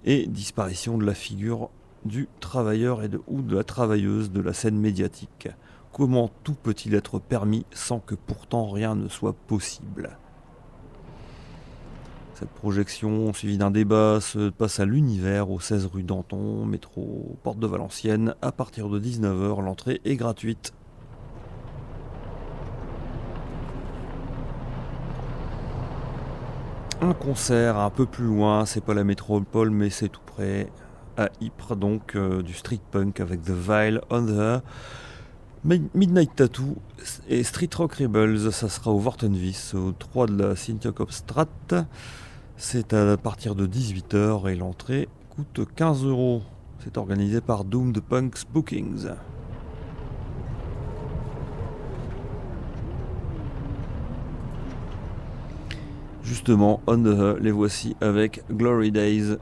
et 0.05 0.27
disparition 0.27 0.97
de 0.97 1.05
la 1.05 1.13
figure 1.13 1.69
du 2.05 2.27
travailleur 2.39 3.03
et 3.03 3.09
ou 3.27 3.41
de 3.41 3.55
la 3.55 3.63
travailleuse 3.63 4.31
de 4.31 4.41
la 4.41 4.53
scène 4.53 4.77
médiatique. 4.77 5.49
Comment 5.91 6.29
tout 6.43 6.55
peut-il 6.55 6.93
être 6.93 7.19
permis 7.19 7.65
sans 7.71 7.99
que 7.99 8.15
pourtant 8.15 8.69
rien 8.69 8.95
ne 8.95 9.07
soit 9.07 9.33
possible? 9.33 10.17
Cette 12.39 12.51
projection, 12.51 13.33
suivie 13.33 13.57
d'un 13.57 13.69
débat, 13.69 14.19
se 14.21 14.49
passe 14.49 14.79
à 14.79 14.85
l'univers 14.85 15.51
au 15.51 15.59
16 15.59 15.87
rue 15.87 16.03
Danton, 16.03 16.63
métro 16.65 17.37
Porte 17.43 17.59
de 17.59 17.67
Valenciennes. 17.67 18.33
À 18.41 18.53
partir 18.53 18.87
de 18.87 18.97
19h, 18.97 19.61
l'entrée 19.61 19.99
est 20.05 20.15
gratuite. 20.15 20.71
Un 27.01 27.13
concert 27.13 27.77
un 27.77 27.89
peu 27.89 28.05
plus 28.05 28.25
loin, 28.25 28.65
c'est 28.65 28.83
pas 28.83 28.93
la 28.93 29.03
métropole 29.05 29.69
mais 29.69 29.89
c'est 29.89 30.09
tout 30.09 30.21
près, 30.25 30.69
à 31.17 31.29
Ypres 31.41 31.75
donc, 31.75 32.15
euh, 32.15 32.41
du 32.41 32.53
street 32.53 32.81
punk 32.91 33.21
avec 33.21 33.41
The 33.41 33.51
Vile 33.51 34.01
on 34.09 34.25
the 34.25 34.61
Mi- 35.63 35.89
Midnight 35.93 36.35
Tattoo 36.35 36.75
et 37.29 37.43
Street 37.43 37.69
Rock 37.75 37.93
Rebels, 37.95 38.51
ça 38.51 38.67
sera 38.69 38.91
au 38.91 38.99
Vortenvis, 38.99 39.71
au 39.75 39.91
3 39.91 40.27
de 40.27 40.43
la 40.43 40.55
Sint-Jacobstraat. 40.55 41.47
C'est 42.61 42.93
à 42.93 43.15
partir 43.15 43.55
de 43.55 43.65
18h 43.65 44.51
et 44.51 44.55
l'entrée 44.57 45.07
coûte 45.29 45.61
15 45.75 46.03
euros. 46.03 46.41
C'est 46.83 46.97
organisé 46.97 47.39
par 47.39 47.63
Doomed 47.63 48.01
Punks 48.01 48.43
Bookings. 48.51 49.07
Justement, 56.21 56.81
On 56.85 57.01
the 57.01 57.39
les 57.39 57.51
voici 57.51 57.95
avec 58.01 58.43
Glory 58.51 58.91
Days. 58.91 59.37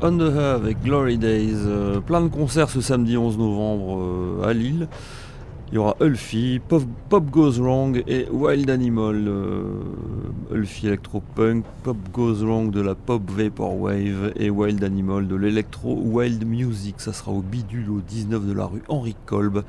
On 0.00 0.16
the 0.16 0.22
Hair 0.22 0.54
avec 0.56 0.82
Glory 0.82 1.18
Days. 1.18 1.54
Euh, 1.54 2.00
plein 2.00 2.20
de 2.20 2.28
concerts 2.28 2.70
ce 2.70 2.80
samedi 2.80 3.16
11 3.16 3.38
novembre 3.38 3.98
euh, 4.00 4.48
à 4.48 4.52
Lille. 4.52 4.88
Il 5.70 5.74
y 5.74 5.78
aura 5.78 5.96
Ulfi, 6.00 6.60
Pop, 6.66 6.82
Pop 7.08 7.24
Goes 7.30 7.60
Wrong 7.60 8.02
et 8.06 8.26
Wild 8.30 8.70
Animal. 8.70 9.24
Euh, 9.28 9.62
Ulfi 10.52 10.86
Electro-Punk, 10.86 11.64
Pop 11.82 11.96
Goes 12.12 12.44
Wrong 12.44 12.70
de 12.70 12.80
la 12.80 12.94
Pop 12.94 13.22
Vaporwave 13.30 14.32
et 14.36 14.50
Wild 14.50 14.82
Animal 14.82 15.28
de 15.28 15.36
l'Electro 15.36 15.94
Wild 15.94 16.46
Music. 16.46 16.96
Ça 16.98 17.12
sera 17.12 17.32
au 17.32 17.40
bidule 17.40 17.90
au 17.90 18.00
19 18.00 18.46
de 18.46 18.52
la 18.52 18.66
rue 18.66 18.82
Henri 18.88 19.16
Kolb 19.26 19.62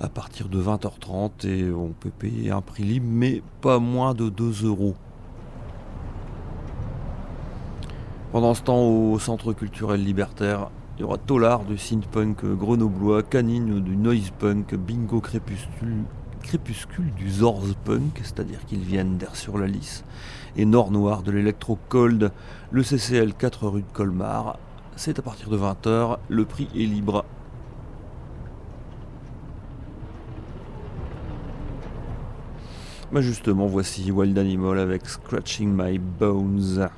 à 0.00 0.08
partir 0.08 0.48
de 0.48 0.62
20h30 0.62 1.46
et 1.46 1.70
on 1.70 1.92
peut 1.98 2.10
payer 2.18 2.50
un 2.50 2.62
prix 2.62 2.84
libre 2.84 3.06
mais 3.08 3.42
pas 3.60 3.78
moins 3.78 4.14
de 4.14 4.28
2 4.28 4.66
euros. 4.66 4.96
Pendant 8.32 8.54
ce 8.54 8.62
temps, 8.62 8.80
au 8.80 9.18
Centre 9.18 9.52
culturel 9.52 10.02
libertaire, 10.02 10.70
il 10.96 11.02
y 11.02 11.04
aura 11.04 11.18
Tolar 11.18 11.64
du 11.64 11.76
synth-punk 11.76 12.46
grenoblois, 12.46 13.22
Canine 13.22 13.80
du 13.80 13.94
noise-punk, 13.94 14.74
Bingo 14.74 15.20
Crépuscule, 15.20 16.06
du 17.14 17.30
Zorz-punk, 17.30 18.18
c'est-à-dire 18.22 18.64
qu'ils 18.64 18.84
viennent 18.84 19.18
d'air 19.18 19.36
sur 19.36 19.58
la 19.58 19.66
lisse, 19.66 20.02
et 20.56 20.64
Nord 20.64 20.92
Noir 20.92 21.22
de 21.22 21.30
l'électro-cold, 21.30 22.32
le 22.70 22.82
CCL 22.82 23.34
4 23.34 23.66
rue 23.68 23.82
de 23.82 23.92
Colmar. 23.92 24.58
C'est 24.96 25.18
à 25.18 25.22
partir 25.22 25.50
de 25.50 25.58
20h, 25.58 26.16
le 26.30 26.44
prix 26.46 26.68
est 26.74 26.86
libre. 26.86 27.26
Bah 33.12 33.20
justement, 33.20 33.66
voici 33.66 34.10
Wild 34.10 34.38
Animal 34.38 34.78
avec 34.78 35.04
Scratching 35.06 35.70
My 35.76 35.98
Bones. 35.98 36.88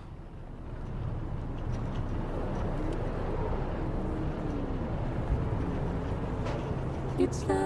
It's 7.35 7.63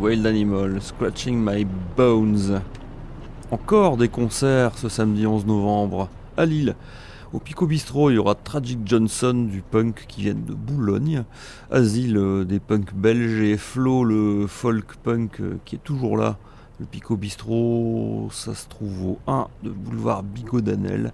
Wild 0.00 0.26
Animal, 0.26 0.80
Scratching 0.80 1.42
My 1.44 1.66
Bones. 1.96 2.60
Encore 3.50 3.96
des 3.96 4.08
concerts 4.08 4.78
ce 4.78 4.88
samedi 4.88 5.26
11 5.26 5.44
novembre 5.44 6.08
à 6.36 6.46
Lille. 6.46 6.76
Au 7.32 7.40
Pico 7.40 7.66
Bistro, 7.66 8.10
il 8.10 8.14
y 8.14 8.18
aura 8.18 8.36
Tragic 8.36 8.78
Johnson 8.84 9.48
du 9.50 9.60
punk 9.60 10.04
qui 10.06 10.22
viennent 10.22 10.44
de 10.44 10.54
Boulogne, 10.54 11.24
Asile 11.72 12.16
euh, 12.16 12.44
des 12.44 12.60
punks 12.60 12.94
belges 12.94 13.40
et 13.40 13.56
Flo 13.56 14.04
le 14.04 14.46
folk 14.46 14.94
punk 15.02 15.40
euh, 15.40 15.58
qui 15.64 15.74
est 15.74 15.82
toujours 15.82 16.16
là. 16.16 16.36
Le 16.78 16.86
Pico 16.86 17.16
Bistro, 17.16 18.28
ça 18.30 18.54
se 18.54 18.68
trouve 18.68 19.04
au 19.04 19.18
1 19.26 19.48
de 19.64 19.70
boulevard 19.70 20.22
Bigot 20.22 20.60
d'Anel. 20.60 21.12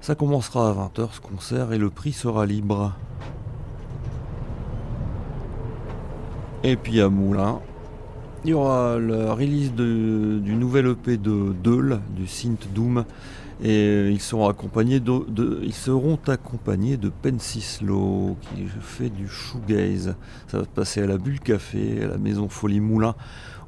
Ça 0.00 0.14
commencera 0.14 0.70
à 0.70 0.72
20h 0.72 1.08
ce 1.12 1.20
concert 1.20 1.72
et 1.74 1.78
le 1.78 1.90
prix 1.90 2.12
sera 2.12 2.46
libre. 2.46 2.94
Et 6.64 6.76
puis 6.76 7.00
à 7.00 7.10
Moulins, 7.10 7.60
il 8.44 8.50
y 8.50 8.54
aura 8.54 8.98
la 8.98 9.34
release 9.34 9.72
du 9.72 10.54
nouvel 10.54 10.86
EP 10.88 11.16
de 11.16 11.54
Deul, 11.62 12.00
du 12.16 12.26
Synth 12.26 12.68
Doom, 12.74 13.04
et 13.62 14.08
ils 14.08 14.20
seront 14.20 14.48
accompagnés 14.48 14.98
de, 14.98 15.60
ils 15.62 15.72
seront 15.72 16.18
accompagnés 16.26 16.96
de 16.96 17.08
Pencislo 17.08 18.36
qui 18.40 18.64
fait 18.80 19.10
du 19.10 19.28
shoegaze. 19.28 20.16
Ça 20.48 20.58
va 20.58 20.64
se 20.64 20.68
passer 20.68 21.02
à 21.02 21.06
la 21.06 21.18
Bulle 21.18 21.38
Café, 21.38 22.02
à 22.02 22.08
la 22.08 22.18
Maison 22.18 22.48
Folie 22.48 22.80
Moulin, 22.80 23.14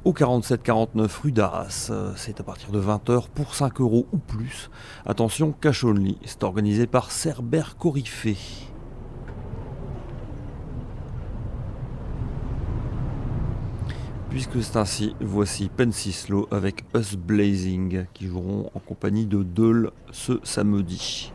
au 0.03 0.11
47-49 0.11 1.21
rue 1.23 1.31
d'Arras. 1.31 1.91
C'est 2.17 2.41
à 2.41 2.43
partir 2.43 2.71
de 2.71 2.81
20h 2.81 3.29
pour 3.33 3.55
5 3.55 3.79
euros 3.79 4.05
ou 4.11 4.17
plus. 4.17 4.69
Attention, 5.05 5.53
cash 5.53 5.85
only. 5.85 6.17
C'est 6.25 6.43
organisé 6.43 6.85
par 6.85 7.11
Cerber 7.11 7.63
Corifé. 7.79 8.35
Puisque 14.35 14.61
c'est 14.61 14.75
ainsi, 14.75 15.15
voici 15.21 15.69
Pencislo 15.69 16.45
avec 16.51 16.83
Us 16.93 17.15
Blazing 17.15 18.05
qui 18.13 18.27
joueront 18.27 18.69
en 18.75 18.79
compagnie 18.79 19.25
de 19.25 19.43
Deul 19.43 19.91
ce 20.11 20.41
samedi. 20.43 21.31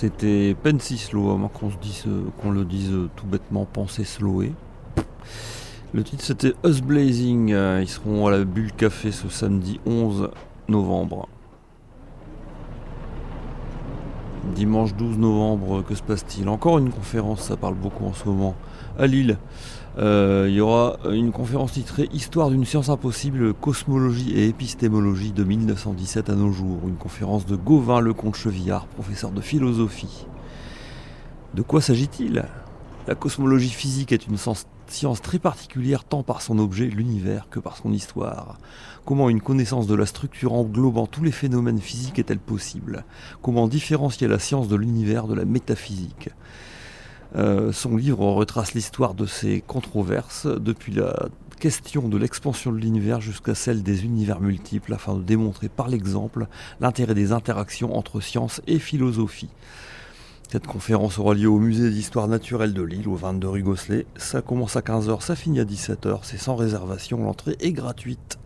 C'était 0.00 0.54
Pensy 0.54 0.96
Slow, 0.96 1.32
à 1.32 1.36
moins 1.36 1.48
qu'on 1.48 1.70
euh, 1.70 2.22
qu'on 2.40 2.52
le 2.52 2.64
dise 2.64 2.92
euh, 2.92 3.10
tout 3.16 3.26
bêtement, 3.26 3.64
penser 3.64 4.04
slowé. 4.04 4.52
Le 5.92 6.04
titre 6.04 6.22
c'était 6.22 6.52
Us 6.64 6.82
Blazing, 6.82 7.52
euh, 7.52 7.80
ils 7.82 7.88
seront 7.88 8.28
à 8.28 8.30
la 8.30 8.44
Bulle 8.44 8.70
Café 8.70 9.10
ce 9.10 9.28
samedi 9.28 9.80
11 9.86 10.30
novembre. 10.68 11.28
Dimanche 14.58 14.92
12 14.96 15.18
novembre, 15.18 15.82
que 15.82 15.94
se 15.94 16.02
passe-t-il 16.02 16.48
Encore 16.48 16.78
une 16.78 16.90
conférence, 16.90 17.42
ça 17.42 17.56
parle 17.56 17.76
beaucoup 17.76 18.04
en 18.04 18.12
ce 18.12 18.24
moment, 18.28 18.56
à 18.98 19.06
Lille. 19.06 19.38
Euh, 19.98 20.46
il 20.48 20.54
y 20.56 20.60
aura 20.60 20.96
une 21.12 21.30
conférence 21.30 21.72
titrée 21.74 22.08
Histoire 22.12 22.50
d'une 22.50 22.64
science 22.64 22.88
impossible, 22.88 23.54
cosmologie 23.54 24.32
et 24.32 24.48
épistémologie 24.48 25.30
de 25.30 25.44
1917 25.44 26.28
à 26.28 26.34
nos 26.34 26.50
jours. 26.50 26.80
Une 26.88 26.96
conférence 26.96 27.46
de 27.46 27.54
Gauvin 27.54 28.00
Lecomte 28.00 28.34
Chevillard, 28.34 28.86
professeur 28.86 29.30
de 29.30 29.40
philosophie. 29.40 30.26
De 31.54 31.62
quoi 31.62 31.80
s'agit-il? 31.80 32.44
La 33.06 33.14
cosmologie 33.14 33.70
physique 33.70 34.10
est 34.10 34.26
une 34.26 34.36
sens- 34.38 34.66
science 34.90 35.22
très 35.22 35.38
particulière 35.38 36.04
tant 36.04 36.22
par 36.22 36.42
son 36.42 36.58
objet, 36.58 36.86
l'univers, 36.86 37.48
que 37.50 37.60
par 37.60 37.76
son 37.76 37.92
histoire. 37.92 38.58
Comment 39.04 39.30
une 39.30 39.40
connaissance 39.40 39.86
de 39.86 39.94
la 39.94 40.06
structure 40.06 40.52
englobant 40.52 41.06
tous 41.06 41.24
les 41.24 41.32
phénomènes 41.32 41.80
physiques 41.80 42.18
est-elle 42.18 42.38
possible? 42.38 43.04
Comment 43.42 43.68
différencier 43.68 44.28
la 44.28 44.38
science 44.38 44.68
de 44.68 44.76
l'univers 44.76 45.26
de 45.26 45.34
la 45.34 45.44
métaphysique? 45.44 46.30
Euh, 47.36 47.72
Son 47.72 47.96
livre 47.96 48.24
retrace 48.24 48.74
l'histoire 48.74 49.14
de 49.14 49.26
ces 49.26 49.60
controverses, 49.60 50.46
depuis 50.46 50.92
la 50.92 51.28
question 51.58 52.08
de 52.08 52.16
l'expansion 52.16 52.72
de 52.72 52.78
l'univers 52.78 53.20
jusqu'à 53.20 53.54
celle 53.54 53.82
des 53.82 54.04
univers 54.04 54.40
multiples, 54.40 54.94
afin 54.94 55.14
de 55.14 55.22
démontrer 55.22 55.68
par 55.68 55.88
l'exemple 55.88 56.46
l'intérêt 56.80 57.14
des 57.14 57.32
interactions 57.32 57.96
entre 57.96 58.20
science 58.20 58.60
et 58.66 58.78
philosophie. 58.78 59.50
Cette 60.50 60.66
conférence 60.66 61.18
aura 61.18 61.34
lieu 61.34 61.50
au 61.50 61.58
musée 61.58 61.90
d'histoire 61.90 62.26
naturelle 62.26 62.72
de 62.72 62.80
Lille, 62.80 63.06
au 63.06 63.16
22 63.16 63.48
rue 63.48 63.62
Gosselet. 63.62 64.06
Ça 64.16 64.40
commence 64.40 64.76
à 64.76 64.80
15h, 64.80 65.20
ça 65.20 65.36
finit 65.36 65.60
à 65.60 65.64
17h, 65.64 66.20
c'est 66.22 66.38
sans 66.38 66.56
réservation, 66.56 67.22
l'entrée 67.22 67.54
est 67.60 67.72
gratuite. 67.72 68.38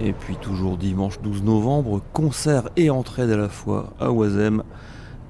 Et 0.00 0.12
puis 0.12 0.36
toujours 0.36 0.76
dimanche 0.76 1.20
12 1.20 1.42
novembre, 1.42 2.00
concert 2.12 2.68
et 2.76 2.90
entraide 2.90 3.30
à 3.32 3.36
la 3.36 3.48
fois 3.48 3.92
à 3.98 4.12
Oisem. 4.12 4.62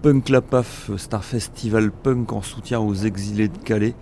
Punk 0.03 0.29
La 0.29 0.43
Paf, 0.43 0.91
c'est 0.99 1.15
un 1.15 1.21
festival 1.21 1.91
punk 1.91 2.35
en 2.35 2.43
soutien 2.43 2.79
aux 2.79 2.95
exilés 2.95 3.49
de 3.49 3.57
Calais. 3.57 3.95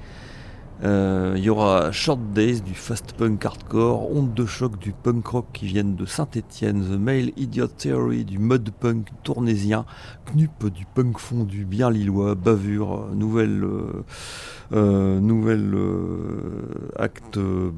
Euh, 0.84 1.34
Il 1.36 1.42
y 1.42 1.48
aura 1.48 1.90
Short 1.90 2.20
Days 2.34 2.60
du 2.60 2.74
fast 2.74 3.14
punk 3.14 3.44
hardcore, 3.44 4.10
Onde 4.14 4.34
de 4.34 4.44
choc 4.44 4.78
du 4.78 4.92
punk 4.92 5.26
rock 5.26 5.46
qui 5.54 5.66
viennent 5.66 5.96
de 5.96 6.04
Saint-Étienne, 6.04 6.84
The 6.84 6.98
Male 6.98 7.32
Idiot 7.36 7.68
Theory 7.68 8.24
du 8.24 8.38
mud 8.38 8.70
punk 8.78 9.08
tournésien, 9.22 9.86
Knup 10.26 10.66
du 10.66 10.84
punk 10.94 11.18
fondu 11.18 11.64
bien 11.64 11.90
lillois, 11.90 12.34
Bavure, 12.34 13.06
euh, 13.10 13.14
nouvelle, 13.14 13.64
euh, 13.64 14.04
euh, 14.72 15.20
nouvelle 15.20 15.72
euh, 15.74 16.90
acte 16.96 17.36
euh, 17.36 17.70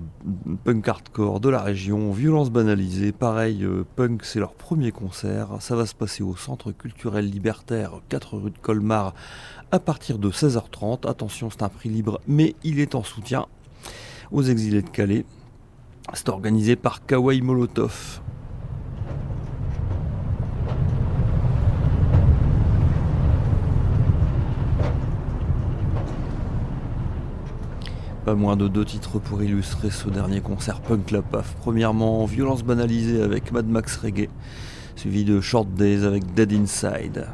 punk 0.65 0.89
hardcore 0.89 1.41
de 1.41 1.51
la 1.51 1.61
région, 1.61 2.13
Violence 2.13 2.51
banalisée, 2.51 3.13
pareil, 3.13 3.67
punk 3.97 4.25
c'est 4.25 4.39
leur 4.39 4.55
premier 4.55 4.91
concert, 4.91 5.49
ça 5.61 5.77
va 5.77 5.85
se 5.85 5.95
passer 5.95 6.23
au 6.23 6.35
Centre 6.37 6.73
culturel 6.73 7.29
libertaire 7.29 8.01
4 8.09 8.39
rue 8.39 8.51
de 8.51 8.59
Colmar 8.59 9.15
à 9.71 9.79
partir 9.79 10.19
de 10.19 10.31
16h30. 10.31 11.07
Attention, 11.07 11.51
c'est 11.51 11.63
un 11.63 11.69
prix 11.69 11.91
libre, 11.91 12.21
mais 12.27 12.55
il 12.65 12.81
est 12.81 12.95
en 12.95 13.03
soutien 13.03 13.47
aux 14.31 14.43
exilés 14.43 14.83
de 14.83 14.89
Calais. 14.89 15.25
C'est 16.15 16.31
organisé 16.31 16.75
par 16.75 17.05
Kawaii 17.05 17.43
Molotov. 17.43 18.23
Pas 28.29 28.35
moins 28.35 28.57
de 28.57 28.69
deux 28.69 28.85
titres 28.85 29.19
pour 29.19 29.43
illustrer 29.43 29.89
ce 29.89 30.07
dernier 30.11 30.43
concert 30.43 30.83
punk 30.83 31.13
la 31.13 31.23
paf. 31.23 31.55
Premièrement, 31.63 32.27
Violence 32.27 32.63
banalisée 32.63 33.23
avec 33.23 33.53
Mad 33.53 33.67
Max 33.67 33.97
Reggae, 33.97 34.29
suivi 34.97 35.25
de 35.25 35.41
Short 35.41 35.67
Days 35.73 36.05
avec 36.05 36.35
Dead 36.35 36.53
Inside. 36.53 37.25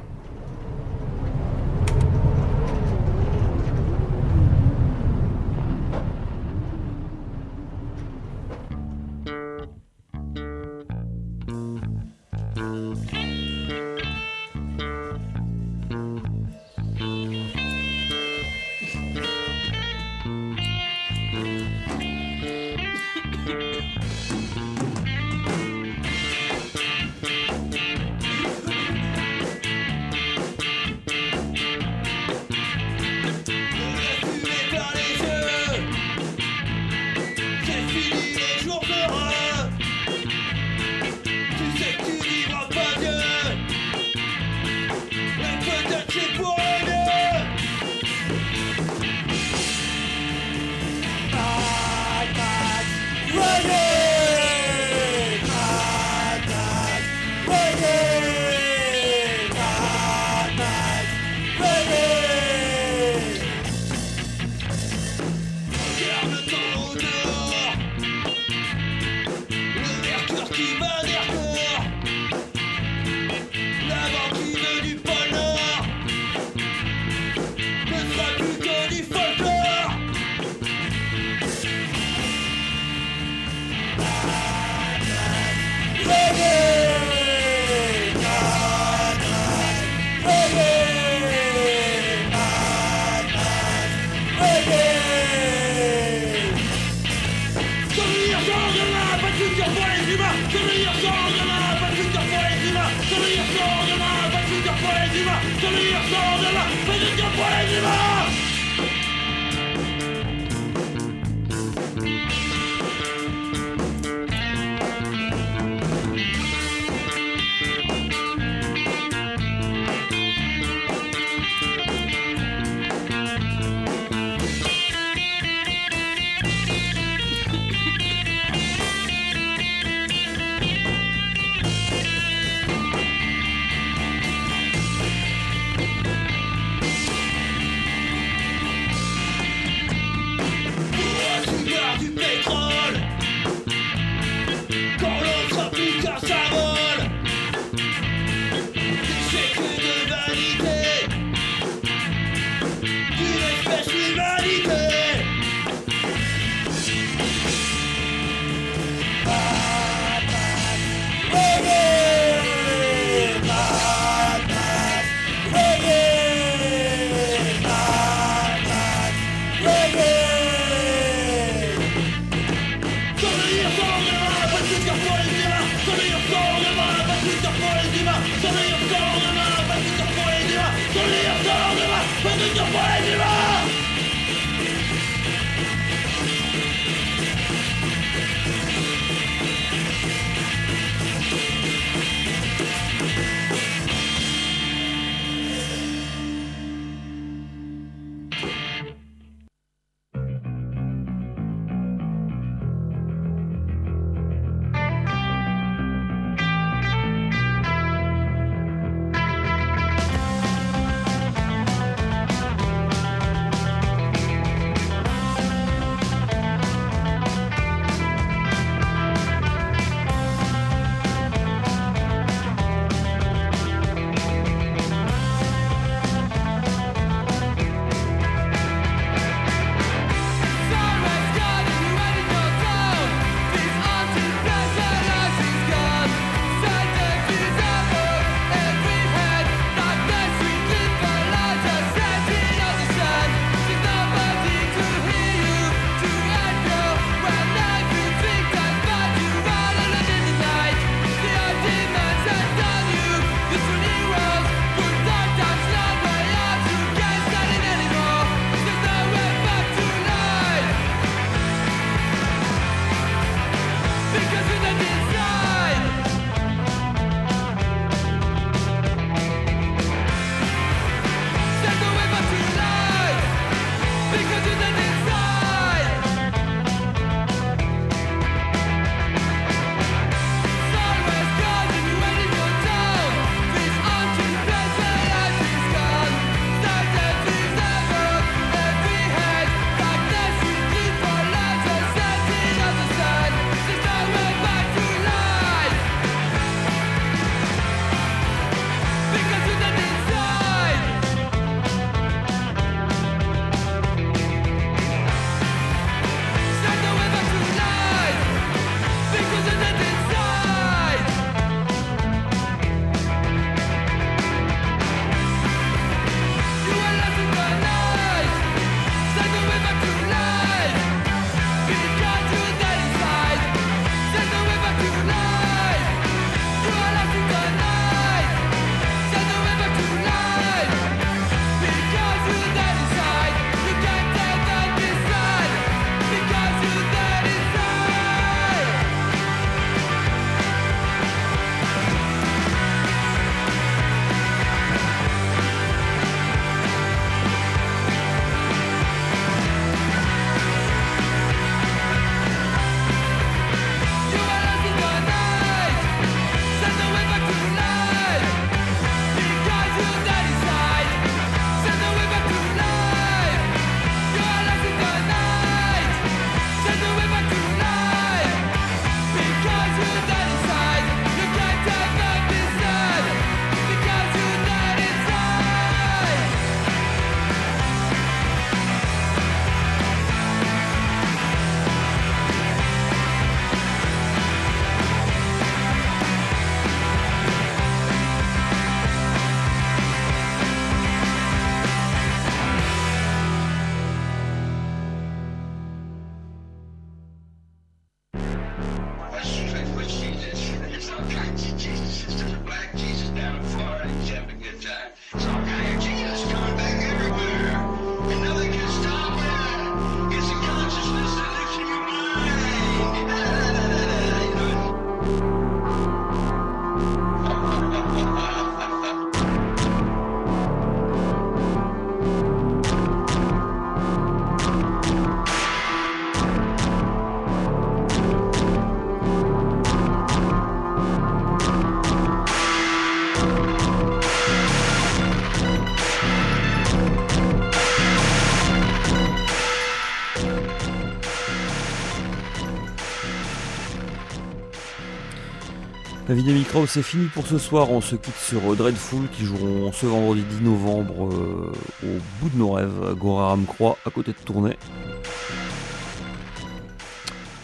La 446.24 446.32
vidéo 446.32 446.40
micro, 446.40 446.66
c'est 446.66 446.82
fini 446.82 447.08
pour 447.08 447.26
ce 447.26 447.36
soir. 447.36 447.70
On 447.70 447.82
se 447.82 447.96
quitte 447.96 448.16
sur 448.16 448.50
euh, 448.50 448.56
Dreadful 448.56 449.08
qui 449.12 449.26
joueront 449.26 449.70
ce 449.72 449.84
vendredi 449.84 450.22
10 450.22 450.40
novembre 450.40 451.10
euh, 451.12 451.52
au 451.82 451.98
bout 452.18 452.30
de 452.30 452.38
nos 452.38 452.52
rêves, 452.52 452.82
à 452.82 452.94
Goraram 452.94 453.44
Croix, 453.44 453.76
à 453.84 453.90
côté 453.90 454.12
de 454.12 454.16
Tournai. 454.16 454.56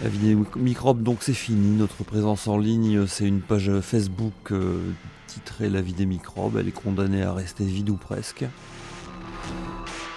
La 0.02 0.08
vidéo 0.08 0.46
microbe, 0.56 1.02
donc 1.02 1.18
c'est 1.20 1.34
fini. 1.34 1.76
Notre 1.76 2.04
présence 2.04 2.48
en 2.48 2.56
ligne, 2.56 3.06
c'est 3.06 3.26
une 3.26 3.42
page 3.42 3.70
Facebook 3.82 4.32
euh, 4.50 4.80
titrée 5.26 5.68
La 5.68 5.82
vie 5.82 5.92
des 5.92 6.06
microbes. 6.06 6.56
Elle 6.58 6.68
est 6.68 6.72
condamnée 6.72 7.22
à 7.22 7.34
rester 7.34 7.64
vide 7.64 7.90
ou 7.90 7.96
presque. 7.96 8.46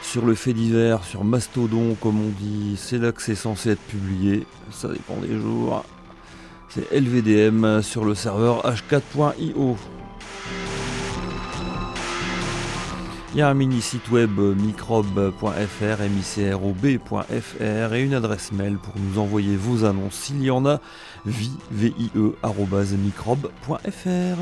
Sur 0.02 0.26
le 0.26 0.36
fait 0.36 0.54
divers, 0.54 1.04
sur 1.04 1.26
Mastodon, 1.26 1.98
comme 2.00 2.22
on 2.22 2.30
dit, 2.30 2.78
c'est 2.78 2.98
là 2.98 3.12
que 3.12 3.22
c'est 3.22 3.36
censé 3.36 3.72
être 3.72 3.82
publié. 3.82 4.48
Ça 4.72 4.88
dépend 4.88 5.18
des 5.18 5.38
jours. 5.38 5.84
C'est 6.74 6.92
LVDM 6.92 7.84
sur 7.84 8.04
le 8.04 8.16
serveur 8.16 8.64
h4.io. 8.64 9.78
Il 13.34 13.38
y 13.38 13.42
a 13.44 13.48
un 13.48 13.54
mini 13.54 13.80
site 13.80 14.10
web 14.10 14.40
euh, 14.40 14.56
microbe.fr, 14.56 16.02
microb.fr 16.10 17.94
et 17.94 18.02
une 18.02 18.16
adresse 18.16 18.52
mail 18.54 18.78
pour 18.78 18.96
nous 18.98 19.20
envoyer 19.20 19.56
vos 19.56 19.86
annonces 19.86 20.16
s'il 20.16 20.42
y 20.42 20.50
en 20.50 20.66
a, 20.66 20.80
vie, 21.28 21.52
arobase 22.42 22.94
microbe.fr. 22.94 24.40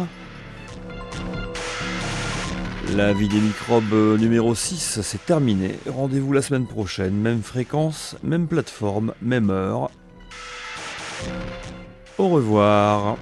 La 2.96 3.12
vie 3.12 3.28
des 3.28 3.42
microbes 3.42 3.92
euh, 3.92 4.18
numéro 4.18 4.56
6, 4.56 5.02
c'est 5.02 5.26
terminé. 5.26 5.78
Rendez-vous 5.86 6.32
la 6.32 6.42
semaine 6.42 6.66
prochaine, 6.66 7.16
même 7.16 7.42
fréquence, 7.42 8.16
même 8.24 8.48
plateforme, 8.48 9.14
même 9.22 9.50
heure. 9.50 9.92
Au 12.18 12.30
revoir. 12.30 13.18